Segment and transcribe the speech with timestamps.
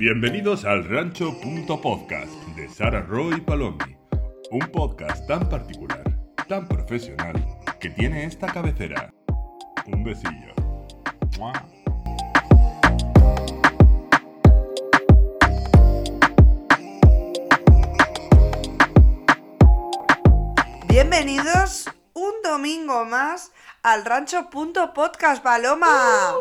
[0.00, 3.98] Bienvenidos al Rancho.podcast de Sara Roy Palomi,
[4.50, 6.02] un podcast tan particular,
[6.48, 7.34] tan profesional,
[7.78, 9.12] que tiene esta cabecera.
[9.84, 10.54] Un besillo.
[11.38, 11.52] ¡Mua!
[20.88, 26.36] Bienvenidos un domingo más al Rancho.podcast Paloma.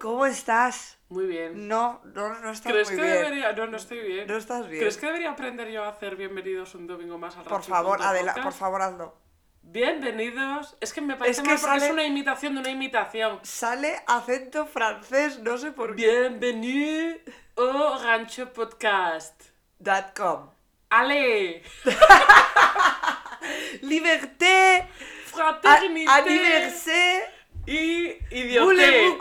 [0.00, 0.98] ¿Cómo estás?
[1.10, 1.68] Muy bien.
[1.68, 3.14] No, no, no estás ¿Crees muy que bien.
[3.16, 3.52] debería.?
[3.52, 4.26] No, no estoy bien.
[4.26, 4.80] No estás bien.
[4.80, 8.08] ¿Crees que debería aprender yo a hacer bienvenidos un domingo más al Por favor, Punto
[8.10, 8.44] adela- Podcast?
[8.44, 9.14] por favor, hazlo.
[9.62, 10.74] Bienvenidos.
[10.80, 13.40] Es que me parece que mal porque sale- es una imitación de una imitación.
[13.42, 16.06] Sale acento francés, no sé por qué.
[16.30, 17.18] Bienvenido
[17.58, 19.38] au Rancho Podcast.
[19.78, 20.48] Dot com.
[20.88, 21.62] Allez
[23.82, 24.88] Liberté,
[25.26, 27.24] Fraternité anniversaire,
[27.66, 29.16] y idioté.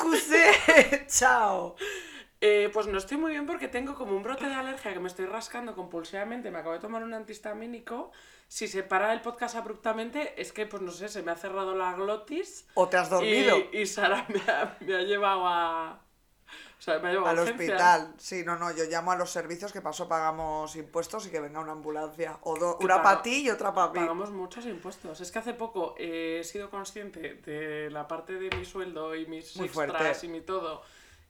[1.08, 1.76] Chao.
[2.42, 5.10] Eh, pues no estoy muy bien porque tengo como un brote de alergia que me
[5.10, 6.52] estoy rascando compulsivamente.
[6.52, 8.12] Me acabo de tomar un antihistamínico.
[8.48, 11.76] Si se para el podcast abruptamente, es que, pues no sé, se me ha cerrado
[11.76, 12.68] la glotis.
[12.76, 13.58] ¿O te has dormido?
[13.72, 16.02] Y, y Sara me ha, me ha llevado a.
[16.80, 18.14] O sea, me ha llevado a Al hospital.
[18.18, 21.60] Sí, no, no, yo llamo a los servicios que paso pagamos impuestos y que venga
[21.60, 22.38] una ambulancia.
[22.44, 24.00] O do- una para ti y otra para mí.
[24.00, 25.20] Pagamos muchos impuestos.
[25.20, 29.26] Es que hace poco eh, he sido consciente de la parte de mi sueldo y
[29.26, 30.26] mis Muy extras fuerte.
[30.26, 30.82] y mi todo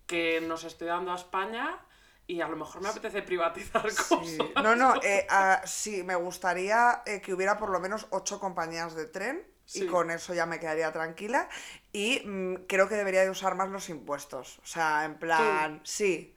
[0.06, 1.80] que nos estoy dando a España
[2.28, 4.20] y a lo mejor me apetece privatizar cosas.
[4.28, 4.38] Sí.
[4.62, 8.94] No, no, eh, ah, sí, me gustaría eh, que hubiera por lo menos ocho compañías
[8.94, 9.84] de tren Sí.
[9.84, 11.48] y con eso ya me quedaría tranquila.
[11.94, 14.58] Y mm, creo que debería de usar más los impuestos.
[14.64, 16.36] O sea, en plan, sí.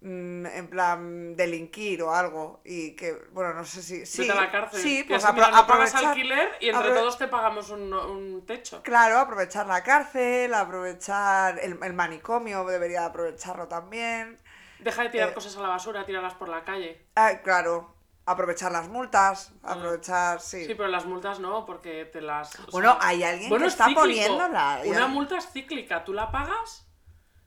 [0.00, 2.60] mm, En plan, delinquir o algo.
[2.64, 4.04] Y que, bueno, no sé si.
[4.06, 4.80] Sí, Vete a la cárcel.
[4.80, 8.82] Sí, pues apro- no pagas aprovechar- alquiler y entre todos te pagamos un, un techo.
[8.82, 14.40] Claro, aprovechar la cárcel, aprovechar el, el manicomio, debería de aprovecharlo también.
[14.80, 17.06] Deja de tirar Eh, cosas a la basura, tírala por la calle.
[17.14, 17.93] Ah, claro,
[18.26, 20.64] aprovechar las multas, aprovechar, sí.
[20.64, 22.56] Sí, pero las multas no, porque te las.
[22.70, 24.00] Bueno, sea, hay alguien bueno, que es está cíclico.
[24.02, 24.80] poniéndola.
[24.84, 26.88] Una multa es cíclica, tú la pagas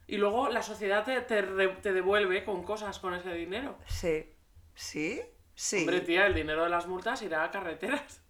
[0.07, 3.77] y luego la sociedad te, te, te devuelve con cosas con ese dinero.
[3.87, 4.33] Sí.
[4.73, 5.21] ¿Sí?
[5.55, 5.79] Sí.
[5.79, 8.21] Hombre, tía, el dinero de las multas irá a carreteras.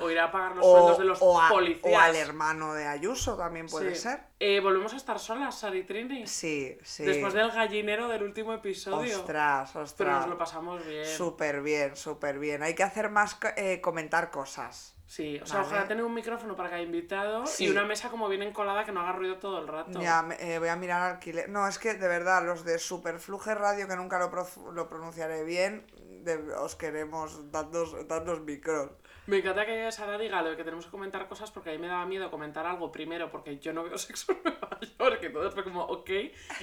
[0.00, 1.84] O irá a pagar los o, sueldos de los o a- policías.
[1.94, 4.02] o al hermano de Ayuso también puede Sí.
[4.02, 4.20] ser.
[4.38, 6.26] Eh, Volvemos a estar solas, Sari Trini.
[6.26, 7.04] Sí, sí.
[7.04, 9.18] Después del gallinero del último episodio.
[9.20, 10.20] Ostras, Pero ostras.
[10.20, 11.04] nos lo pasamos bien.
[11.06, 12.62] Súper bien, súper bien.
[12.62, 14.96] Hay que hacer más eh, comentar cosas.
[15.06, 15.66] Sí, o sea, Vale.
[15.68, 17.64] ojalá tener un micrófono para cada invitado Sí.
[17.66, 20.00] y una mesa como bien encolada que no haga ruido todo el rato.
[20.00, 21.48] Ya, eh, voy a mirar alquiler.
[21.48, 24.30] No, es que de verdad, los de Superfluge Radio, que nunca lo,
[24.72, 25.84] lo pronunciaré bien,
[26.22, 28.92] de- os queremos dadnos, dadnos micros.
[29.30, 31.78] Me encanta que Sara diga lo de que tenemos que comentar cosas porque a mí
[31.78, 35.54] me daba miedo comentar algo primero porque yo no veo sexo en Nueva York, entonces
[35.54, 36.10] fue como, ok.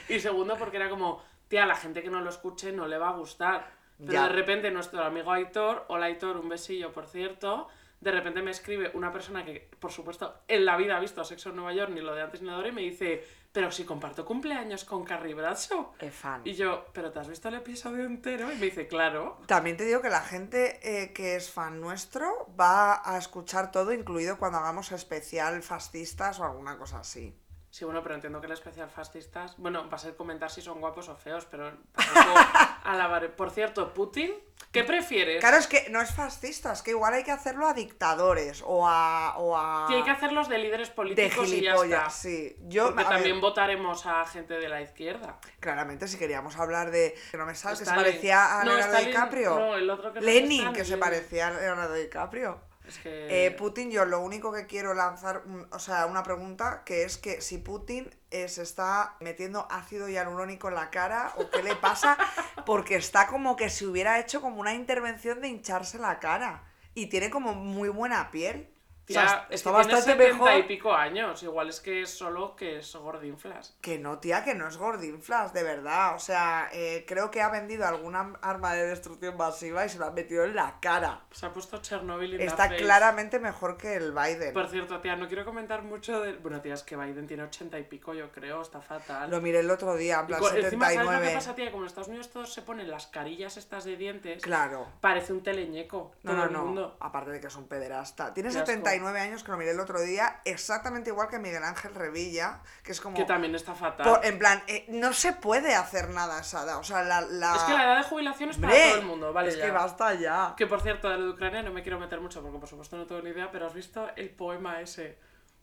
[0.09, 3.09] Y segundo porque era como, tía, la gente que no lo escuche no le va
[3.09, 3.71] a gustar.
[3.97, 4.23] Pero Ya.
[4.27, 7.69] de repente nuestro amigo Aitor, hola Aitor, un besillo por cierto,
[8.01, 11.49] de repente me escribe una persona que, por supuesto, en la vida ha visto sexo
[11.51, 13.25] en Nueva York, ni lo de antes ni lo de ahora, y me dice,
[13.57, 15.93] pero si comparto cumpleaños con Carrie Bradshaw.
[15.97, 16.41] Eh, fan.
[16.45, 18.51] Y yo, ¿pero te has visto el episodio entero?
[18.51, 19.39] Y me dice, claro.
[19.47, 23.93] También te digo que la gente eh, que es fan nuestro va a escuchar todo,
[23.93, 27.35] incluido cuando hagamos especial fascistas o alguna cosa así.
[27.77, 29.53] Sí, bueno, pero entiendo que el especial fascistas.
[29.57, 32.39] Bueno, va a ser comentar si son guapos o feos, pero tampoco
[32.85, 33.29] alabaré.
[33.29, 34.33] Por cierto, Putin,
[34.71, 35.39] ¿qué prefieres?
[35.41, 38.87] Claro, es que no es fascista, es que igual hay que hacerlo a dictadores o
[38.87, 39.35] a...
[39.37, 39.85] O a...
[39.87, 42.09] Tiene que hacerlos de líderes de políticos y ya está.
[42.09, 42.55] sí.
[42.61, 45.37] Yo, Porque a ver, también votaremos a gente de la izquierda.
[45.59, 47.13] claramente, si queríamos hablar de...
[47.29, 49.59] Que no me sale, que se parecía a No, Leonardo Stalin- DiCaprio.
[49.59, 52.59] no, el otro que no Lenin, que se parecía a Leonardo DiCaprio.
[52.87, 53.45] Es que.
[53.45, 57.17] Eh, Putin, yo lo único que quiero lanzar, un- o sea, una pregunta, que es
[57.17, 61.75] que si Putin eh, se está metiendo ácido hialurónico en la cara o qué le
[61.75, 62.17] pasa,
[62.65, 67.07] porque está como que si hubiera hecho como una intervención de hincharse la cara y
[67.07, 68.69] tiene como muy buena piel.
[69.09, 70.59] O sea, tía, es está que tiene bastante 70 mejor.
[70.59, 71.43] y pico años.
[71.43, 73.77] Igual es que es solo que es gordinflas.
[73.81, 76.15] Que no, tía, que no es gordinflas, de verdad.
[76.15, 80.05] O sea, eh, creo que ha vendido alguna arma de destrucción masiva y se lo
[80.07, 81.21] ha metido en la cara.
[81.31, 84.53] Se ha puesto Chernobyl en Está claramente mejor que el Biden.
[84.53, 86.33] Por cierto, tía, no quiero comentar mucho de...
[86.33, 89.29] Bueno, tía, es que Biden tiene 80 y pico, yo creo, está fatal.
[89.31, 91.27] Lo miré el otro día, en plan co- encima, ¿sabes lo 79.
[91.29, 91.71] que pasa, tía?
[91.71, 94.87] Como en Estados Unidos todos se ponen las carillas estas de dientes, Claro.
[95.01, 96.93] parece un teleñeco, No, todo no, el no.
[96.99, 98.33] Aparte de que es un pederasta.
[98.33, 98.55] Tiene Qué
[98.97, 99.07] asco.
[99.07, 102.91] 79 años, que lo miré el otro día, exactamente igual que Miguel Ángel Revilla, que
[102.91, 103.15] es como...
[103.15, 104.07] Que también está fatal.
[104.07, 106.77] por- en plan, eh, no se puede hacer nada a esa edad.
[106.79, 107.21] O sea, la...
[107.21, 107.55] la...
[107.55, 109.65] Es que la edad de jubilación es para todo el mundo, vale Es ya.
[109.65, 110.53] que basta ya.
[110.57, 112.97] Que por cierto, de lo de Ucrania no me quiero meter mucho porque por supuesto
[112.97, 115.17] no tengo ni idea, pero has visto el poema ese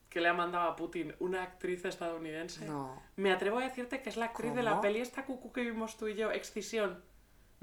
[0.08, 2.64] que le ha mandado a Putin una actriz estadounidense.
[2.66, 3.02] No.
[3.16, 4.82] Me atrevo a decirte que es la actriz de la ¿Cómo?
[4.82, 7.02] peli esta cucú que vimos tú y yo, Excisión.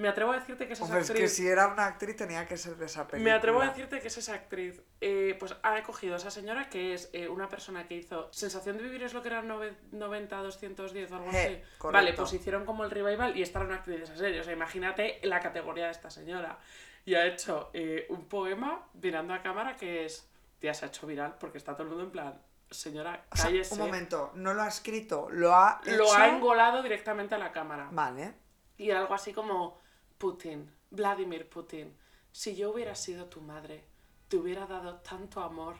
[0.01, 1.29] Me atrevo a decirte que es esa Hombre, es actriz.
[1.29, 3.31] que si era una actriz tenía que ser de esa película.
[3.31, 4.81] Me atrevo a decirte que es esa actriz.
[4.99, 8.77] Eh, pues ha cogido a esa señora que es eh, una persona que hizo Sensación
[8.77, 11.61] de vivir es lo que era nove- 90, 210 o algo Eh, así.
[11.77, 11.91] correcto.
[11.91, 14.39] Vale, pues hicieron como el revival y esta era una actriz de esa serie.
[14.41, 16.57] O sea, imagínate la categoría de esta señora.
[17.05, 17.71] Y ha hecho
[18.09, 20.27] un poema mirando a cámara que es.
[20.59, 22.41] Tía, se ha hecho viral porque está todo el mundo en plan.
[22.69, 23.73] Señora, O sea, cállese.
[23.73, 27.89] un momento, no lo ha escrito, lo ha Lo ha engolado directamente a la cámara.
[27.91, 28.33] Vale.
[28.77, 29.80] Y algo así como,
[30.21, 31.97] Putin, Vladimir Putin,
[32.31, 33.83] si yo hubiera sido tu madre,
[34.27, 35.75] te hubiera dado tanto amor,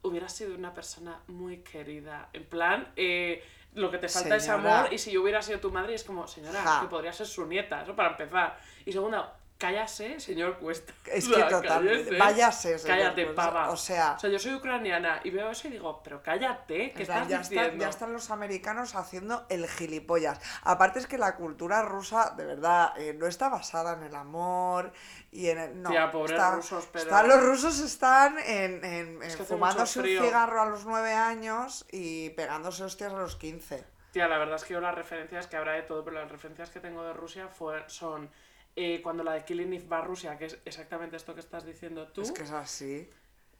[0.00, 2.30] hubieras sido una persona muy querida.
[2.32, 3.44] En plan, eh,
[3.74, 6.26] lo que te falta es amor y si yo hubiera sido tu madre es como,
[6.26, 6.80] señora, Ja.
[6.80, 8.58] que podría ser su nieta, eso para empezar.
[8.86, 10.92] Y segundo, cállase, señor Cuesta.
[11.06, 12.18] Es O que totalmente.
[12.18, 13.70] Váyase, señor Cállate, pava.
[13.70, 17.02] O sea- o sea, yo soy ucraniana y veo eso y digo, pero cállate, ¿qué
[17.02, 17.62] estás ya, diciendo?
[17.64, 20.40] están, ya están los americanos haciendo el gilipollas.
[20.62, 24.92] Aparte es que la cultura rusa, de verdad, eh, no está basada en el amor
[25.32, 25.82] y en el...
[25.82, 29.42] No, Tía, pobres está- rusos, pero- está- los rusos están en, en- Es en que
[29.42, 33.84] hace fumándose un cigarro a los nueve años y pegándose hostias a los 15.
[34.12, 36.70] Tía, la verdad es que yo las referencias, que habrá de todo, pero las referencias
[36.70, 38.30] que tengo de Rusia fue, son
[38.76, 41.64] eh, cuando la de Killing Eve va a Rusia, que es exactamente esto que estás
[41.64, 42.20] diciendo tú.
[42.22, 43.08] Es que es así.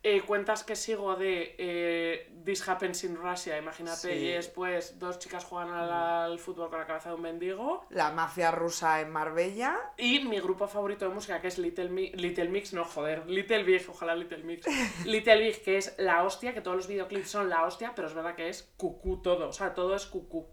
[0.02, 4.24] Eh, cuentas que sigo de eh, This Happens in Russia, imagínate, Sí.
[4.26, 7.84] y después dos chicas juegan al, al fútbol con la cabeza de un mendigo.
[7.90, 9.76] La mafia rusa en Marbella.
[9.96, 13.64] Y mi grupo favorito de música, que es Little, Mi- Little Mix, no joder, Little
[13.64, 14.64] Big, ojalá Little Mix.
[15.06, 18.14] Little Big, que es la hostia, que todos los videoclips son la hostia, pero es
[18.14, 20.46] verdad que es cucú todo, o sea, todo es cucú.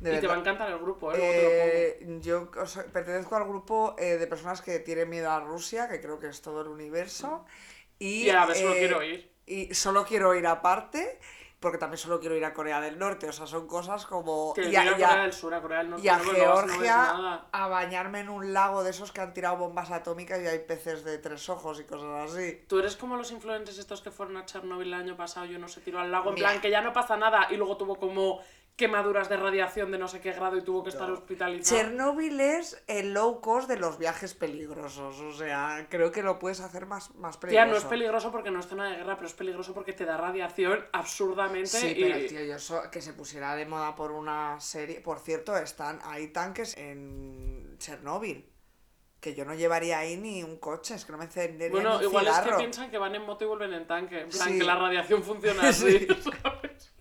[0.00, 1.18] De y te va a encantar el grupo, ¿eh?
[1.20, 5.88] Eh, yo o sea, pertenezco al grupo eh, de personas que tienen miedo a Rusia,
[5.88, 7.44] que creo que es todo el universo.
[7.98, 9.32] Y, Y a ver, solo eh, quiero ir.
[9.46, 11.18] Y solo quiero ir aparte,
[11.58, 13.28] porque también solo quiero ir a Corea del Norte.
[13.28, 14.52] O sea, son cosas como.
[14.54, 16.32] Que y a, a Corea del Sur, a Corea del Norte, y a no, no
[16.32, 17.48] no Georgia nada.
[17.50, 21.02] a bañarme en un lago de esos que han tirado bombas atómicas y hay peces
[21.02, 22.62] de tres ojos y cosas así.
[22.68, 25.66] Tú eres como los influencers estos que fueron a Chernobyl el año pasado y uno
[25.66, 26.50] se tiró al lago, en Mira.
[26.50, 28.40] plan que ya no pasa nada y luego tuvo como
[28.78, 31.14] quemaduras de radiación de no sé qué grado y tuvo que estar No.
[31.14, 31.76] hospitalizado.
[31.82, 35.20] Chernobyl es el low cost de los viajes peligrosos.
[35.20, 37.70] O sea, creo que lo puedes hacer más, más peligroso.
[37.70, 40.16] no es peligroso porque no es zona de guerra, pero es peligroso porque te da
[40.16, 42.04] radiación absurdamente Sí, y...
[42.04, 45.00] pero tío, yo eso, que se pusiera de moda por una serie.
[45.00, 48.48] Por cierto, están hay tanques en Chernóbil.
[49.20, 52.04] Que yo no llevaría ahí ni un coche, es que no me encendería Bueno, ni
[52.06, 54.20] un igual es que piensan que van en moto y vuelven en tanque.
[54.20, 54.58] En plan, Sí.
[54.60, 56.06] que la radiación funciona así, Sí.
[56.40, 56.94] ¿sabes?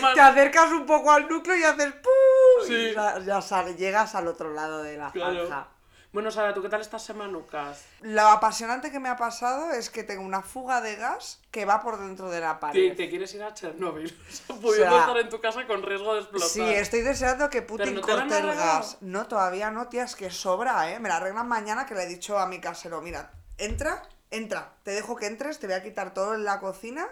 [0.00, 0.14] Más...
[0.14, 2.66] Te acercas un poco al núcleo y haces ¡pum!
[2.66, 2.74] Sí.
[2.74, 5.76] Y ya, ya sale, llegas al otro lado de la Claro.
[6.16, 7.84] Bueno, Sara, ¿tú qué tal estas semanucas?
[8.00, 11.82] Lo apasionante que me ha pasado es que tengo una fuga de gas que va
[11.82, 12.96] por dentro de la Te, pared.
[12.96, 16.48] te quieres ir a o sea, pudiendo estar en tu casa con riesgo de explotar.
[16.48, 18.96] Sí, estoy deseando que Putin no te corte el gas.
[19.02, 21.00] No, todavía no, tía, es que sobra, ¿eh?
[21.00, 24.02] Me la arreglan mañana que le he dicho a mi casero, mira, entra,
[24.36, 27.06] entra, te dejo que entres, te voy a quitar todo en la cocina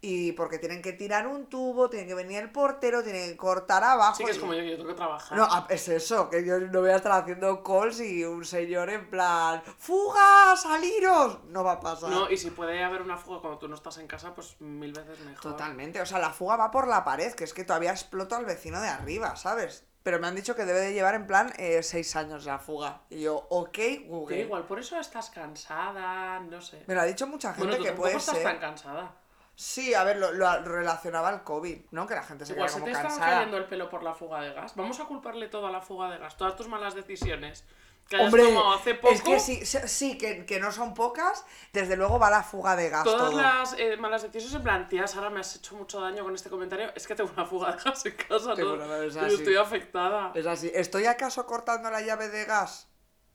[0.00, 3.82] y porque tienen que tirar un tubo, tiene que venir el portero, tienen que cortar
[3.82, 4.16] abajo.
[4.16, 5.38] Sí, que es y- como yo, que yo tengo que trabajar.
[5.38, 8.90] No, ah, es eso, que yo no voy a estar haciendo calls y un señor
[8.90, 11.44] en plan, ¡fuga, saliros!
[11.44, 12.10] No va a pasar.
[12.10, 14.92] No, y si puede haber una fuga cuando tú no estás en casa, pues mil
[14.92, 15.40] veces mejor.
[15.40, 18.44] Totalmente, o sea, la fuga va por la pared, que es que todavía explota al
[18.44, 19.86] vecino de arriba, ¿sabes?
[20.04, 23.00] Pero me han dicho que debe de llevar en plan eh, seis años la fuga.
[23.10, 24.36] Y yo, ok, Google.
[24.36, 26.82] Que igual, por eso estás cansada, no sé.
[26.86, 28.44] Me lo ha dicho mucha gente Bueno, tú que puede estás ser.
[28.44, 29.12] tan cansada.
[29.56, 32.06] Sí, a ver, lo, lo relacionaba al COVID, ¿no?
[32.06, 33.32] Que la gente se Igual queda se como te está cansada.
[33.36, 34.74] cayendo el pelo por la fuga de gas.
[34.76, 37.64] Vamos a culparle todo a la fuga de gas, todas tus malas decisiones.
[38.08, 39.14] Que Hombre, tomado hace poco.
[39.14, 42.90] es que sí, sí, que, que no son pocas, desde luego va la fuga de
[42.90, 43.40] gas Todas todo.
[43.40, 46.50] las eh, malas decisiones en plan, tía, Sara, me has hecho mucho daño con este
[46.50, 46.92] comentario.
[46.94, 48.76] Es que tengo una fuga de gas en casa, ¿no?
[48.76, 49.34] bueno, es así.
[49.36, 50.32] estoy afectada.
[50.34, 52.88] Es así, ¿estoy acaso cortando la llave de gas?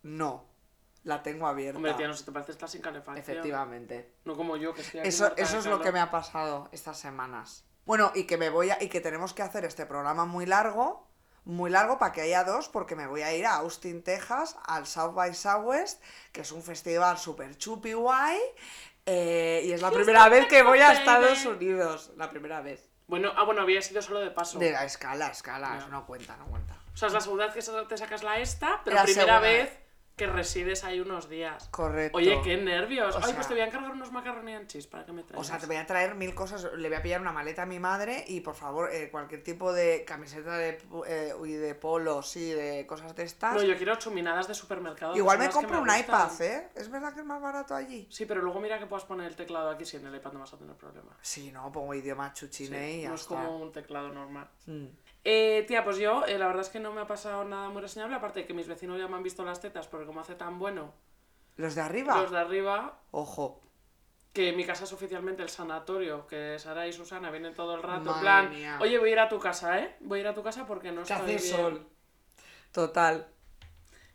[0.04, 0.46] No,
[1.04, 1.78] la tengo abierta.
[1.78, 3.18] Hombre, tía, no te parece estás sin calefacción.
[3.18, 4.14] Efectivamente.
[4.26, 7.00] No como yo, que estoy aquí Eso, eso es lo que me ha pasado estas
[7.00, 7.66] semanas.
[7.86, 11.09] Bueno, y que me voy a, y que tenemos que hacer este programa muy largo,
[11.50, 14.86] muy largo para que haya dos, porque me voy a ir a Austin, Texas, al
[14.86, 16.02] South by Southwest,
[16.32, 18.40] que es un festival súper chupi guay.
[19.06, 20.94] eh, y es la primera vez que voy a.
[20.94, 22.12] Estados Unidos.
[22.18, 22.90] La primera vez.
[23.08, 24.60] Bueno, ah, bueno, había sido solo de paso.
[24.60, 26.76] De la escala, escala, eso no cuenta, no cuenta.
[26.94, 29.40] O sea, es la segunda vez que te sacas la esta, pero La primera segunda
[29.40, 29.80] vez
[30.20, 31.70] que resides ahí unos días.
[31.72, 32.18] Correcto.
[32.18, 33.16] Oye, qué nervios.
[33.16, 35.48] O Ay, pues te voy a encargar unos macaroni and cheese para que me traigas.
[35.48, 36.68] O sea, te voy a traer mil cosas.
[36.76, 39.72] Le voy a pillar una maleta a mi madre y por favor, eh, cualquier tipo
[39.72, 43.56] de camiseta de, eh, y de polo, sí, de cosas de estas.
[43.56, 45.16] No, yo quiero chuminadas de supermercado.
[45.16, 46.02] Igual me compro un gustan.
[46.02, 46.70] iPad, ¿eh?
[46.76, 48.06] ¿Es verdad que es más barato allí?
[48.12, 50.40] Sí, pero luego mira que puedas poner el teclado aquí, si en el iPad no
[50.42, 51.16] vas a tener problema.
[51.22, 53.36] Sí, no, pongo idioma chuchine Sí, y ya no es está.
[53.36, 54.50] como un teclado normal.
[54.66, 54.86] Mm.
[55.24, 57.82] Eh, tía, pues yo, eh, la verdad es que no me ha pasado nada muy
[57.82, 60.36] reseñable, aparte de que mis vecinos ya me han visto las tetas, porque como hace
[60.36, 60.94] tan bueno,
[61.58, 62.16] ¿Los de arriba?
[62.22, 63.60] los de arriba, Ojo.
[64.34, 68.14] que mi casa es oficialmente el sanatorio, que Sara y Susana vienen todo el rato,
[68.14, 68.78] en plan, mía.
[68.80, 69.98] oye, voy a ir a tu casa, ¿eh?
[70.00, 71.40] Voy a ir a tu casa porque no estoy hace bien".
[71.40, 71.88] sol.
[72.72, 73.28] Total.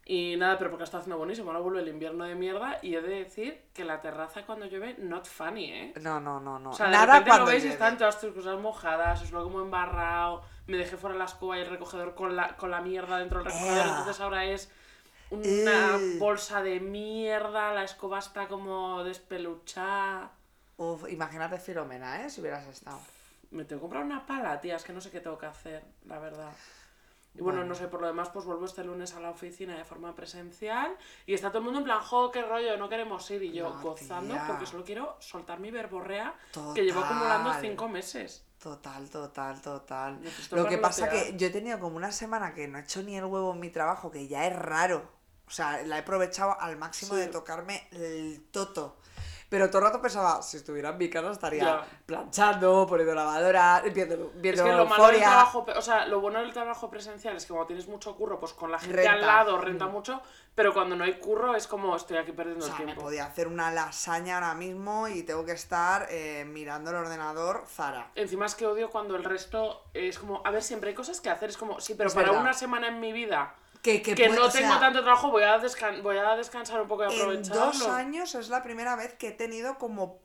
[0.06, 3.00] Y nada, pero porque está haciendo buenísimo, ahora vuelve el invierno de mierda, y he
[3.00, 5.92] de decir que la terraza cuando llueve, not funny, ¿eh?
[6.00, 6.70] No, no, no, no.
[6.70, 7.72] O sea, de Nada repente cuando lo veis llueve.
[7.74, 11.62] están todas tus cosas mojadas, os lo como embarrado, me dejé fuera la escoba y
[11.62, 13.84] el recogedor con la, con la mierda dentro del recogedor, Ea.
[13.88, 14.70] entonces ahora es
[15.30, 16.16] una Eh.
[16.18, 20.30] bolsa de mierda, la escoba está como despeluchada.
[20.76, 22.30] Uf, imagínate Filomena, ¿eh?
[22.30, 22.98] Si hubieras estado.
[23.50, 25.84] Me tengo que comprar una pala, tía, es que no sé qué tengo que hacer,
[26.06, 26.50] la verdad.
[27.36, 27.70] Y bueno, Bueno.
[27.70, 30.96] no sé, por lo demás, pues vuelvo este lunes a la oficina de forma presencial
[31.26, 33.42] y está todo el mundo en plan, jo, qué rollo, no queremos ir.
[33.42, 34.44] Y yo No, gozando tía.
[34.46, 36.32] porque solo quiero soltar mi verborrea
[36.74, 37.12] que llevo Total.
[37.16, 38.44] acumulando cinco meses.
[38.64, 40.22] Total, total, total.
[40.22, 43.02] Necesito Lo que pasa que yo he tenido como una semana que no he hecho
[43.02, 45.06] ni el huevo en mi trabajo, que ya es raro.
[45.46, 47.20] O sea, la he aprovechado al máximo Sí.
[47.20, 48.96] de tocarme el toto.
[49.48, 51.86] Pero todo el rato pensaba, si estuviera en mi casa estaría Ya.
[52.06, 56.40] planchando, poniendo lavadora, viendo, Es viendo que lo malo del trabajo, o sea, lo bueno
[56.40, 59.12] del trabajo presencial es que cuando tienes mucho curro, pues con la gente Renta.
[59.12, 60.20] al lado renta mucho,
[60.54, 63.02] pero cuando no hay curro es como estoy aquí perdiendo O sea, el me tiempo.
[63.02, 68.10] podía hacer una lasaña ahora mismo y tengo que estar eh, mirando el ordenador Zara.
[68.14, 71.30] Encima es que odio cuando el resto es como, a ver, siempre hay cosas que
[71.30, 72.40] hacer, es como, sí, pero Es para verdad.
[72.42, 75.42] una semana en mi vida Que, que, puede- no o tengo sea, tanto trabajo, voy
[75.42, 77.66] a, descan- voy a descansar un poco y En aprovecharlo.
[77.66, 80.22] dos años es la primera vez que he tenido como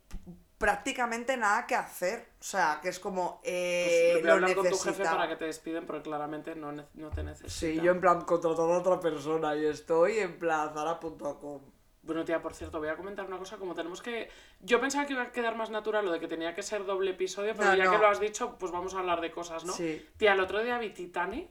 [0.58, 2.30] prácticamente nada que hacer.
[2.40, 5.28] O sea, que es como Pues eh, voy a lo hablar con tu jefe para
[5.28, 7.50] que te despiden porque claramente no, no te necesita.
[7.50, 11.62] Sí, yo en plan contratar a otra persona y estoy en plan zara.com.
[12.02, 14.30] Bueno, tía, por cierto, voy a comentar una cosa, como tenemos que...
[14.62, 17.12] Yo pensaba que iba a quedar más natural lo de que tenía que ser doble
[17.12, 17.92] episodio, pero No, ya no.
[17.92, 19.74] que lo has dicho, pues vamos a hablar de cosas, ¿no?
[19.74, 20.08] Sí.
[20.18, 21.50] Tía, el otro día vi Titanic.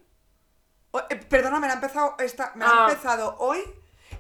[0.92, 2.86] Oh, eh, perdona, me la ha empezado esta, me la Ah.
[2.86, 3.62] ha empezado hoy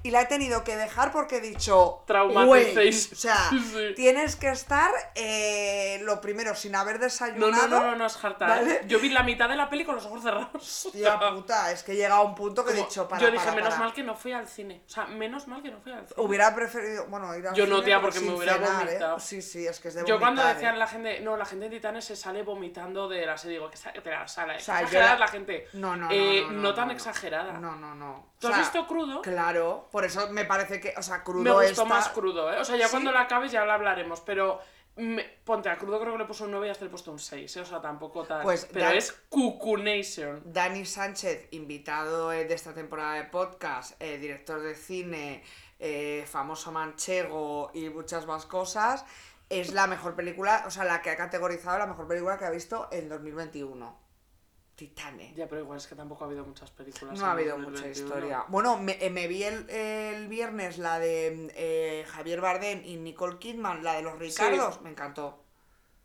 [0.02, 3.12] y la he tenido que dejar porque he dicho Traumaticéis.
[3.12, 3.92] O sea, Sí.
[3.96, 7.68] tienes que estar eh, lo primero sin haber No, desayunado.
[7.68, 8.46] no, no, no, no es harta.
[8.46, 8.48] ¿eh?
[8.48, 8.80] ¿Vale?
[8.86, 10.86] Yo vi la mitad de la peli con los ojos cerrados.
[10.86, 13.22] Hostia puta, es que he llegado a un punto que he dicho para.
[13.22, 13.84] yo dije, para, menos para".
[13.84, 14.82] mal que no fui al cine.
[14.86, 16.14] O sea, menos mal que no fui al cine.
[16.22, 18.86] Hubiera preferido, bueno, ir al Yo no, cine, tía, pero porque me hubiera cenar, ¿eh?
[18.86, 19.20] vomitado.
[19.20, 20.78] Sí, sí, es que es de Yo cuando vomitar, decían ¿eh?
[20.78, 24.00] la gente, no, la gente en Titanes se sale vomitando de la serie, digo, que
[24.00, 25.68] de la sala, O sea, exagerada la- la gente.
[25.74, 26.94] No, no, no, Eh, no, no, tan no.
[26.94, 27.52] exagerada.
[27.54, 28.28] No, no, no.
[28.38, 29.20] ¿Tú has visto crudo?
[29.22, 32.58] Claro, por eso me parece que, o sea, crudo Me gustó está- más crudo, ¿eh?
[32.60, 32.90] O sea, ya ¿Sí?
[32.92, 34.60] cuando la acabes ya la hablaremos, pero
[34.96, 37.12] me- ponte a crudo creo que le puso un 9 y hasta le he puesto
[37.12, 37.60] un 6, ¿eh?
[37.60, 38.42] O sea, tampoco tal.
[38.42, 40.42] Pues, pero Dan- es Cucunation.
[40.44, 45.42] Dani Sánchez, invitado eh, de esta temporada de podcast, eh, director de cine,
[45.78, 49.04] eh, famoso manchego y muchas más cosas,
[49.48, 52.50] es la mejor película, o sea, la que ha categorizado la mejor película que ha
[52.50, 54.07] visto en 2021.
[54.78, 55.32] Titane.
[55.34, 57.18] Ya, pero igual es que tampoco ha habido muchas películas.
[57.18, 57.88] No ha habido 2021.
[57.88, 58.44] mucha historia.
[58.46, 63.38] Bueno, me, eh, me vi el, el viernes la de eh, Javier Bardem y Nicole
[63.38, 64.80] Kidman, la de los Ricardos.
[64.82, 65.42] Me encantó.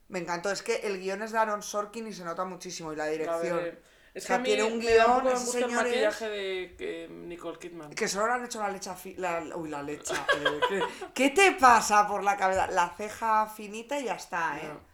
[0.08, 0.50] Me encantó.
[0.50, 2.92] Es que el guion es de Aaron Sorkin y se nota muchísimo.
[2.92, 3.78] Y la La dirección.
[4.16, 7.60] Es O que a mí tiene un me guion, ese angustia el maquillaje de Nicole
[7.60, 7.94] Kidman.
[7.94, 10.26] Que solo le han hecho la lecha fi- la, Uy, la lecha.
[10.36, 10.82] eh, ¿qué,
[11.14, 12.66] qué te pasa por la cabeza?
[12.72, 14.68] La ceja finita y ya está, ¿eh?
[14.68, 14.93] No.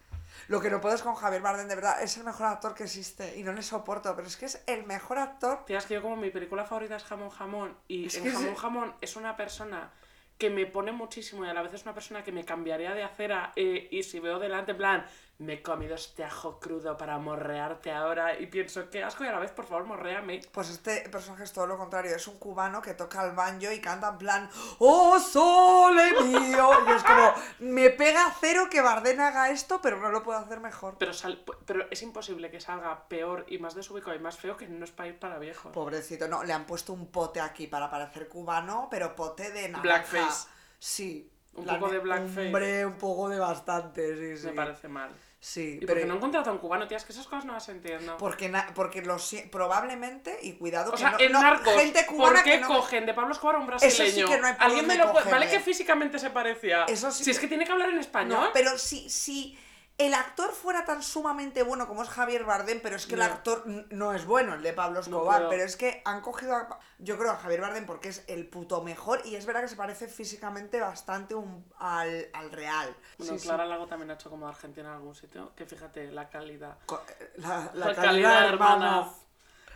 [0.49, 2.01] Lo que no puedo es con Javier Bardem, de verdad.
[2.01, 3.37] Es el mejor actor que existe.
[3.37, 4.15] Y no le soporto.
[4.15, 5.63] Pero es que es el mejor actor.
[5.65, 8.55] Tía, es que yo como mi película favorita es Jamón Jamón y Es en Jamón.
[8.55, 9.91] Jamón es una persona
[10.39, 13.03] que me pone muchísimo y a la vez es una persona que me cambiaría de
[13.03, 15.05] acera eh, y si veo delante en plan
[15.39, 19.31] me he comido este ajo crudo para morrearte ahora y pienso qué asco y a
[19.31, 22.13] la vez por favor morréame Pues este personaje es todo lo contrario.
[22.13, 26.69] Es un cubano que toca el banjo y canta en plan ¡Oh, sole mío!
[26.87, 30.59] Y es como, me pega cero que Bardem haga esto, pero no lo puedo hacer
[30.59, 30.97] mejor.
[30.99, 34.67] pero, sal- pero es imposible que salga peor y más desubicado y más feo que
[34.67, 37.89] no es para ir para viejos Pobrecito, no, le han puesto un pote aquí para
[37.89, 39.81] parecer cubano, pero pote de naranja.
[39.83, 40.47] Blackface.
[40.79, 41.31] Sí.
[41.53, 42.45] Un poco de blackface.
[42.47, 44.47] Hombre, un poco de bastante, sí, sí.
[44.47, 45.93] me parece mal Sí, y pero...
[45.93, 48.49] porque no he contratado a un cubano tías que esas cosas no las entiendo Porque,
[48.49, 52.05] na- porque lo si- probablemente, y cuidado O que sea, no, en no, Narcos, gente
[52.05, 52.67] cubana ¿por qué que no...
[52.67, 54.27] cogen de Pablo Escobar a un Eso sí brasileño?
[54.27, 55.31] que no hay Alguien me lo puede...
[55.31, 56.83] Vale que físicamente se parecía.
[56.89, 58.41] Eso sí si es que- que tiene que hablar en español.
[58.45, 59.57] No, pero sí, sí,
[59.99, 63.23] el actor fuera tan sumamente bueno como es Javier Bardem, pero es que No.
[63.25, 66.79] el actor no es bueno, el de Pablo Escobar, pero es que han cogido, a-
[66.99, 69.75] yo creo, a Javier Bardem porque es el puto mejor y es verdad que se
[69.75, 72.95] parece físicamente bastante un- al, al real.
[73.17, 73.47] Bueno, Sí, sí.
[73.47, 76.77] Clara Lago también ha hecho como Argentina en algún sitio, que fíjate, la calidad.
[76.85, 77.03] Co-
[77.35, 79.09] La, La, la calidad, calidad, hermana.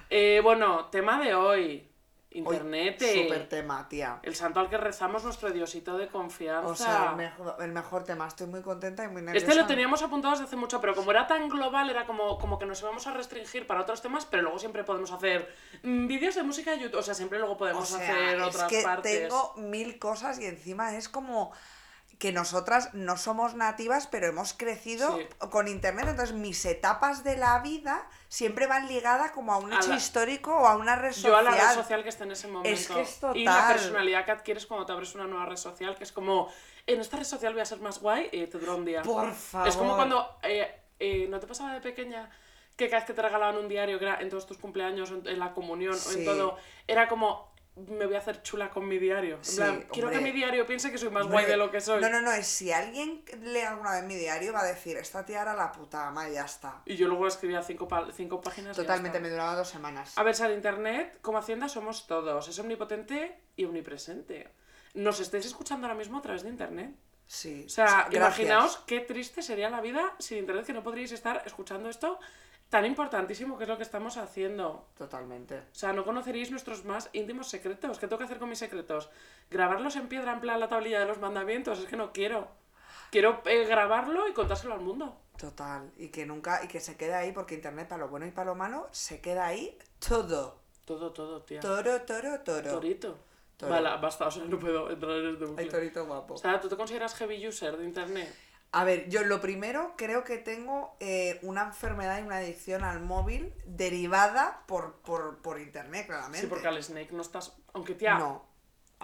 [0.10, 1.93] Eh, bueno, tema de hoy.
[2.34, 3.00] Hoy, Internet.
[3.00, 4.20] Súper tema, tía.
[4.24, 6.68] El santo al que rezamos, nuestro diosito de confianza.
[6.68, 8.28] O sea, el mejor, el mejor tema.
[8.28, 9.46] Estoy muy contenta y muy nerviosa.
[9.48, 12.58] Este lo teníamos apuntado desde hace mucho, pero como era tan global, era como, como
[12.58, 16.36] que nos íbamos a restringir para otros temas, pero luego siempre podemos hacer mm, vídeos
[16.36, 17.00] de música de YouTube.
[17.00, 19.22] O sea, siempre luego O podemos sea, hacer es otras que partes.
[19.22, 21.52] tengo mil cosas y encima es como
[22.20, 25.28] que nosotras no somos nativas, pero hemos crecido Sí.
[25.50, 29.78] con internet, entonces mis etapas de la vida siempre van ligadas como a un A
[29.78, 31.32] hecho la- histórico o a una red social.
[31.32, 32.70] Yo a la red social que está en ese momento.
[32.70, 33.74] Es que es Y la total.
[33.76, 36.50] personalidad que adquieres cuando te abres una nueva red social, que es como,
[36.88, 39.02] en esta red social voy a ser más guay y te dura un día.
[39.02, 39.68] Por favor.
[39.68, 42.30] Es como cuando, eh, eh, ¿no te pasaba de pequeña
[42.76, 45.38] que cada vez que te regalaban un diario, que era en todos tus cumpleaños, en,
[45.40, 49.38] la comunión o en todo, era como, me voy a hacer chula con mi diario.
[49.38, 51.72] En Sí, plan, quiero que mi diario piense que soy más Hombre, guay de lo
[51.72, 52.02] que soy.
[52.02, 55.26] No, no, no, es si alguien lee alguna vez mi diario va a decir, esta
[55.26, 56.82] tía era la puta ama y ya está.
[56.86, 58.76] Y yo luego escribía cinco, cinco páginas.
[58.76, 60.18] Totalmente, me duraba dos semanas.
[60.18, 62.48] A ver, si el internet, como Hacienda, somos todos.
[62.48, 64.50] Es omnipotente y omnipresente.
[64.94, 66.96] Nos estáis escuchando ahora mismo a través de internet.
[67.26, 67.64] Sí.
[67.66, 68.16] O sea, gracias.
[68.16, 72.20] imaginaos qué triste sería la vida sin internet, que no podríais estar escuchando esto
[72.74, 74.88] tan importantísimo que es lo que estamos haciendo.
[74.98, 75.60] Totalmente.
[75.60, 78.00] O sea, no conoceríais nuestros más íntimos secretos.
[78.00, 79.12] ¿Qué tengo que hacer con mis secretos?
[79.52, 81.78] ¿Grabarlos en piedra en plan la tablilla de los mandamientos?
[81.78, 82.48] Es que no quiero.
[83.12, 85.16] Quiero eh, grabarlo y contárselo al mundo.
[85.38, 85.92] Total.
[85.98, 88.48] Y que nunca, y que se quede ahí, porque internet para lo bueno y para
[88.48, 90.60] lo malo, se queda ahí todo.
[90.84, 91.60] Todo, todo, tía.
[91.60, 92.72] Toro, toro, toro.
[92.72, 93.20] Torito.
[93.56, 93.72] Toro.
[93.72, 95.66] Vale, basta, o sea, no puedo entrar en este bucle.
[95.68, 96.34] torito guapo.
[96.34, 98.36] O sea, ¿tú te consideras heavy user de internet?
[98.74, 103.00] A ver, yo lo primero creo que tengo eh, una enfermedad y una adicción al
[103.02, 106.42] móvil derivada por, por, por internet, claramente.
[106.42, 107.54] Sí, porque al Snake no estás...
[107.74, 108.52] Aunque, tía, No.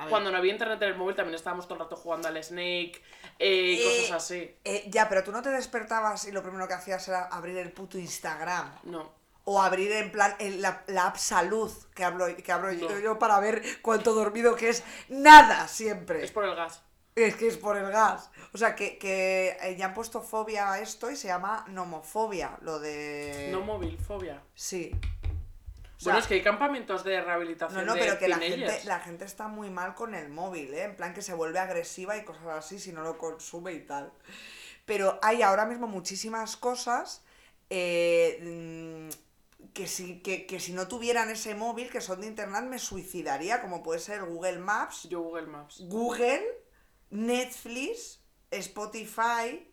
[0.10, 3.02] Cuando no había internet en el móvil también estábamos todo el rato jugando al Snake
[3.38, 4.56] eh, y Eh, cosas así.
[4.64, 7.72] Eh, ya, pero tú no te despertabas y lo primero que hacías era abrir el
[7.74, 8.72] puto Instagram.
[8.84, 9.12] No.
[9.44, 12.98] O abrir en plan la, la app salud que hablo, que abro yo, No.
[13.00, 14.84] yo para ver cuánto dormido que es.
[15.10, 16.24] Nada siempre.
[16.24, 16.82] Es por el gas.
[17.28, 18.30] Es que es por el gas.
[18.54, 22.58] O sea, que, que eh, ya han puesto fobia a esto y se llama nomofobia,
[22.62, 23.50] lo de...
[23.52, 24.42] No móvil, fobia.
[24.56, 24.92] Sí.
[26.02, 28.72] O bueno, es que hay campamentos de rehabilitación No, no, de pero que la teenagers.
[28.74, 30.84] gente, la gente está muy mal con el móvil, ¿eh?
[30.84, 34.14] En plan que se vuelve agresiva y cosas así si no lo consume y tal.
[34.86, 37.22] Pero hay ahora mismo muchísimas cosas
[37.70, 42.64] eh, mm, que, si, que, que si no tuvieran ese móvil, que son de internet,
[42.64, 45.82] me suicidaría, como puede ser Google Maps, Yo Google Maps.
[45.90, 46.42] Google,
[47.10, 48.20] Netflix,
[48.52, 49.68] Spotify,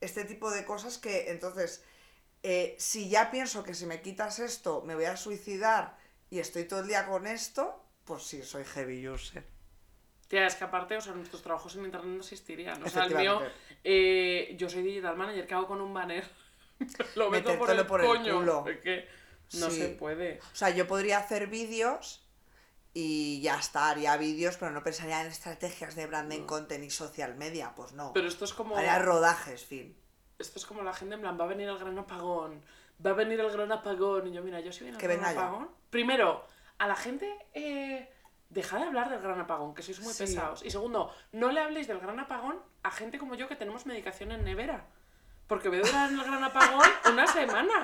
[0.00, 1.82] este tipo de cosas que entonces,
[2.42, 5.96] eh, si ya pienso que si me quitas esto me voy a suicidar
[6.30, 9.44] y estoy todo el día con esto, pues sí, soy heavy user.
[10.28, 12.82] Tía, es que aparte, o sea, nuestros trabajos en internet no existirían.
[12.82, 13.40] O sea, el mío,
[13.84, 16.24] eh, yo soy digital manager, ¿qué hago con un banner?
[17.14, 18.38] Lo meto por el por el coño.
[18.38, 18.64] culo.
[18.68, 19.08] Es que
[19.58, 19.78] no Sí.
[19.78, 20.40] se puede.
[20.40, 22.23] O sea, yo podría hacer vídeos
[22.94, 27.34] y ya está, haría vídeos, pero no pensaría en estrategias de branding, content y social
[27.34, 28.12] media, pues no.
[28.12, 28.76] Pero esto es como...
[28.76, 29.96] Haría rodajes, fin.
[30.38, 32.62] Esto es como la gente en plan, va a venir el gran apagón,
[33.04, 34.28] va a venir el gran apagón.
[34.28, 35.40] Y yo, mira, yo si viene el Que gran ya.
[35.40, 35.70] apagón.
[35.90, 36.44] Primero,
[36.78, 38.08] a la gente, eh,
[38.48, 40.24] deja de hablar del gran apagón, que sois muy Sí.
[40.24, 40.64] pesados.
[40.64, 44.30] Y segundo, no le habléis del gran apagón a gente como yo que tenemos medicación
[44.32, 44.86] en nevera.
[45.48, 47.82] Porque voy a durar en el gran apagón una semana.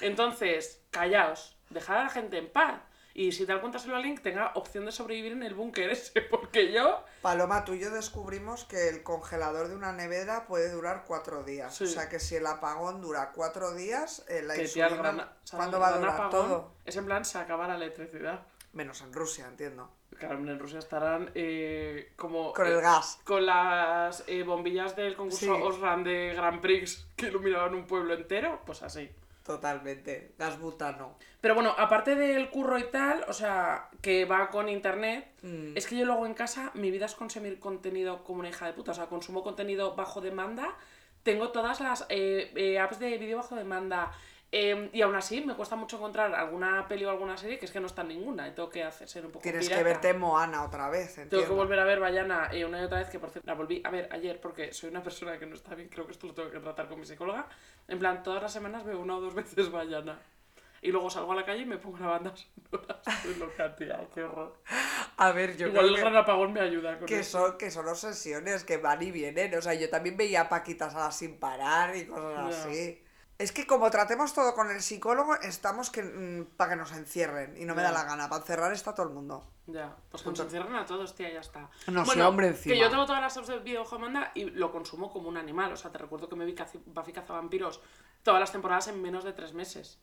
[0.00, 2.80] Entonces, callaos, dejad a la gente en paz.
[3.18, 6.70] Y si tal cuentaselo a que tenga opción de sobrevivir en el búnker ese, porque
[6.70, 11.42] yo Paloma, tú y yo descubrimos que el congelador de una nevera puede durar cuatro
[11.42, 11.74] días.
[11.74, 11.84] Sí.
[11.84, 15.88] O sea que si el apagón dura cuatro días, eh, la insulina, gran, ¿cuándo va
[15.88, 16.74] a durar apagón todo?
[16.84, 18.46] Es en plan, se acaba la electricidad.
[18.74, 19.90] Menos en Rusia, entiendo.
[20.18, 22.52] Claro, en Rusia estarán eh, como...
[22.52, 23.18] Con eh, el gas.
[23.24, 25.62] Con las eh, bombillas del concurso Sí.
[25.62, 29.10] Osram de Grand Prix que iluminaban un pueblo entero, pues así.
[29.46, 30.32] Totalmente.
[30.38, 31.16] Gas butano.
[31.40, 35.76] Pero bueno, aparte del curro y tal, o sea, que va con internet, Mm.
[35.76, 38.72] es que yo luego en casa, mi vida es consumir contenido como una hija de
[38.72, 40.74] puta, o sea, consumo contenido bajo demanda,
[41.22, 44.10] tengo todas las eh, eh, apps de vídeo bajo demanda,
[44.52, 47.72] eh, y aún así me cuesta mucho encontrar alguna peli o alguna serie que es
[47.72, 49.78] que no está ninguna, y tengo que hacer ser un poco Tienes pirata.
[49.78, 51.48] que verte Moana otra vez, Tengo entiendo.
[51.48, 53.82] que volver a ver Bayana eh, una y otra vez, que por cierto la volví
[53.84, 56.34] a ver ayer porque soy una persona que no está bien, creo que esto lo
[56.34, 57.46] tengo que tratar con mi psicóloga.
[57.88, 60.18] En plan, todas las semanas veo una o dos veces Bayana.
[60.82, 63.00] y luego salgo a la calle y me pongo la banda sonora.
[63.06, 64.56] Estoy loca, tía, qué horror.
[65.16, 67.46] A ver, yo Igual creo el gran apagón me ayuda con que eso.
[67.48, 69.54] son, que son obsesiones que van y vienen.
[69.56, 73.02] O sea, yo también veía Paquitas a sin parar y cosas así.
[73.38, 77.54] Es que como tratemos todo con el psicólogo, estamos que para que nos encierren.
[77.60, 78.28] Y no me da la gana.
[78.30, 79.44] Para encerrar está todo el mundo.
[79.66, 81.68] Ya, pues que nos encierran a todos, tía, ya está.
[81.88, 82.74] No sé, hombre, encima.
[82.74, 85.72] Que yo tengo todas las apps de videojuegos y lo consumo como un animal.
[85.72, 87.82] O sea, te recuerdo que me vi Buffy Cazavampiros
[88.22, 89.98] todas las temporadas en menos de tres meses.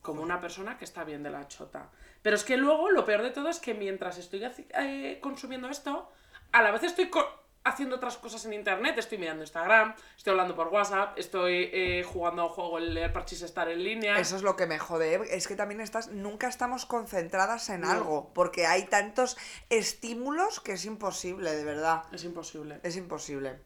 [0.00, 1.90] Como una persona que está bien de la chota.
[2.22, 6.10] Pero es que luego lo peor de todo es que mientras estoy eh, consumiendo esto,
[6.52, 8.96] a la vez estoy co- haciendo otras cosas en internet.
[8.98, 13.12] Estoy mirando Instagram, estoy hablando por WhatsApp, estoy eh, jugando a un juego, el el
[13.12, 14.18] Parchís Estar en línea.
[14.18, 15.14] Eso es lo que me jode.
[15.14, 15.20] ¿eh?
[15.30, 17.90] Es que también estás, nunca estamos concentradas en No.
[17.90, 18.30] algo.
[18.34, 19.36] Porque hay tantos
[19.70, 22.02] estímulos que es imposible, de verdad.
[22.12, 22.80] Es imposible.
[22.82, 23.58] Es imposible.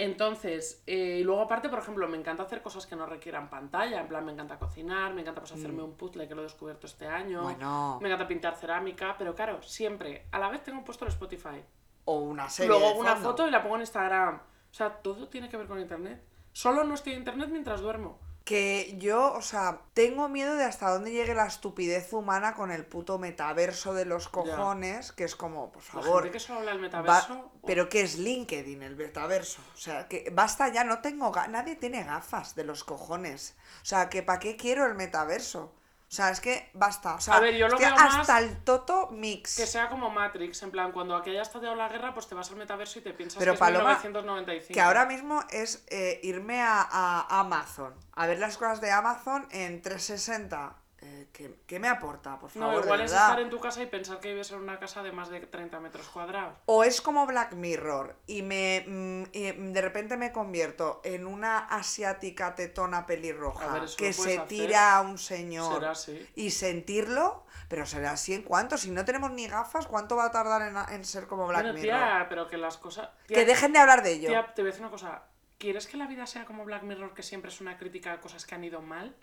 [0.00, 4.00] Entonces, eh, y luego aparte, por ejemplo, me encanta hacer cosas que no requieran pantalla,
[4.00, 6.86] en plan, me encanta cocinar, me encanta pues hacerme un puzzle que lo he descubierto
[6.86, 7.44] este año, Mm.
[7.44, 7.98] Bueno.
[8.00, 11.64] me encanta pintar cerámica, pero claro, siempre, a la vez tengo puesto el Spotify,
[12.10, 12.70] O una serie.
[12.70, 15.66] luego hago una foto y la pongo en Instagram, o sea, todo tiene que ver
[15.66, 18.18] con internet, solo no estoy en internet mientras duermo.
[18.46, 22.86] Que yo, o sea, tengo miedo de hasta dónde llegue la estupidez humana con el
[22.86, 26.22] puto metaverso de los cojones, que es como, por favor.
[26.22, 29.60] gente que solo habla va- metaverso, Pero ¿qué es LinkedIn, el metaverso?
[29.74, 33.54] O sea, que basta ya, no tengo ga- nadie tiene gafas de los cojones.
[33.82, 35.74] O sea, que ¿para qué quiero el metaverso?
[36.08, 37.16] O sea, es que basta.
[37.16, 39.56] O sea, A ver, yo lo veo más hasta el toto mix.
[39.56, 42.50] que sea como Matrix, en plan, cuando aquí haya estado la guerra, pues te vas
[42.50, 44.72] al metaverso y te piensas Pero que Paloma, es 1995.
[44.72, 49.46] Que ahora mismo es eh, irme a, a Amazon, a ver las cosas de Amazon
[49.50, 50.76] en 360.
[51.00, 52.74] Eh, ¿qué, qué me aporta, por favor?
[52.74, 55.12] No, igual es estar en tu casa y pensar que vives en una casa de
[55.12, 56.58] más de 30 metros cuadrados.
[56.66, 61.58] O es como Black Mirror y me mm, y de repente me convierto en una
[61.58, 64.48] asiática tetona pelirroja ver, que se hacer.
[64.48, 65.88] tira a un señor
[66.34, 70.30] y sentirlo, pero será así en cuánto, si no tenemos ni gafas, ¿cuánto va a
[70.32, 71.84] tardar en, en ser como Black Bueno, Mirror?
[71.96, 73.08] tía, pero que las cosas...
[73.26, 74.28] tía, que dejen de hablar de ello.
[74.30, 75.22] Tía, te voy a decir una cosa.
[75.58, 78.46] ¿Quieres que la vida sea como Black Mirror, que siempre es una crítica a cosas
[78.46, 79.14] que han ido mal?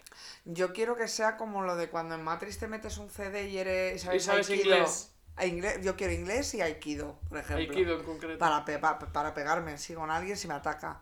[0.43, 3.57] Yo quiero que sea como lo de cuando en Matrix te metes un CD y
[3.57, 5.13] eres Y sabes inglés.
[5.37, 7.69] A inglés- Yo quiero inglés y Aikido, por ejemplo.
[7.69, 8.37] Aikido en concreto.
[8.39, 11.01] Para, pe- pa- para pegarme, sí, con alguien si me ataca.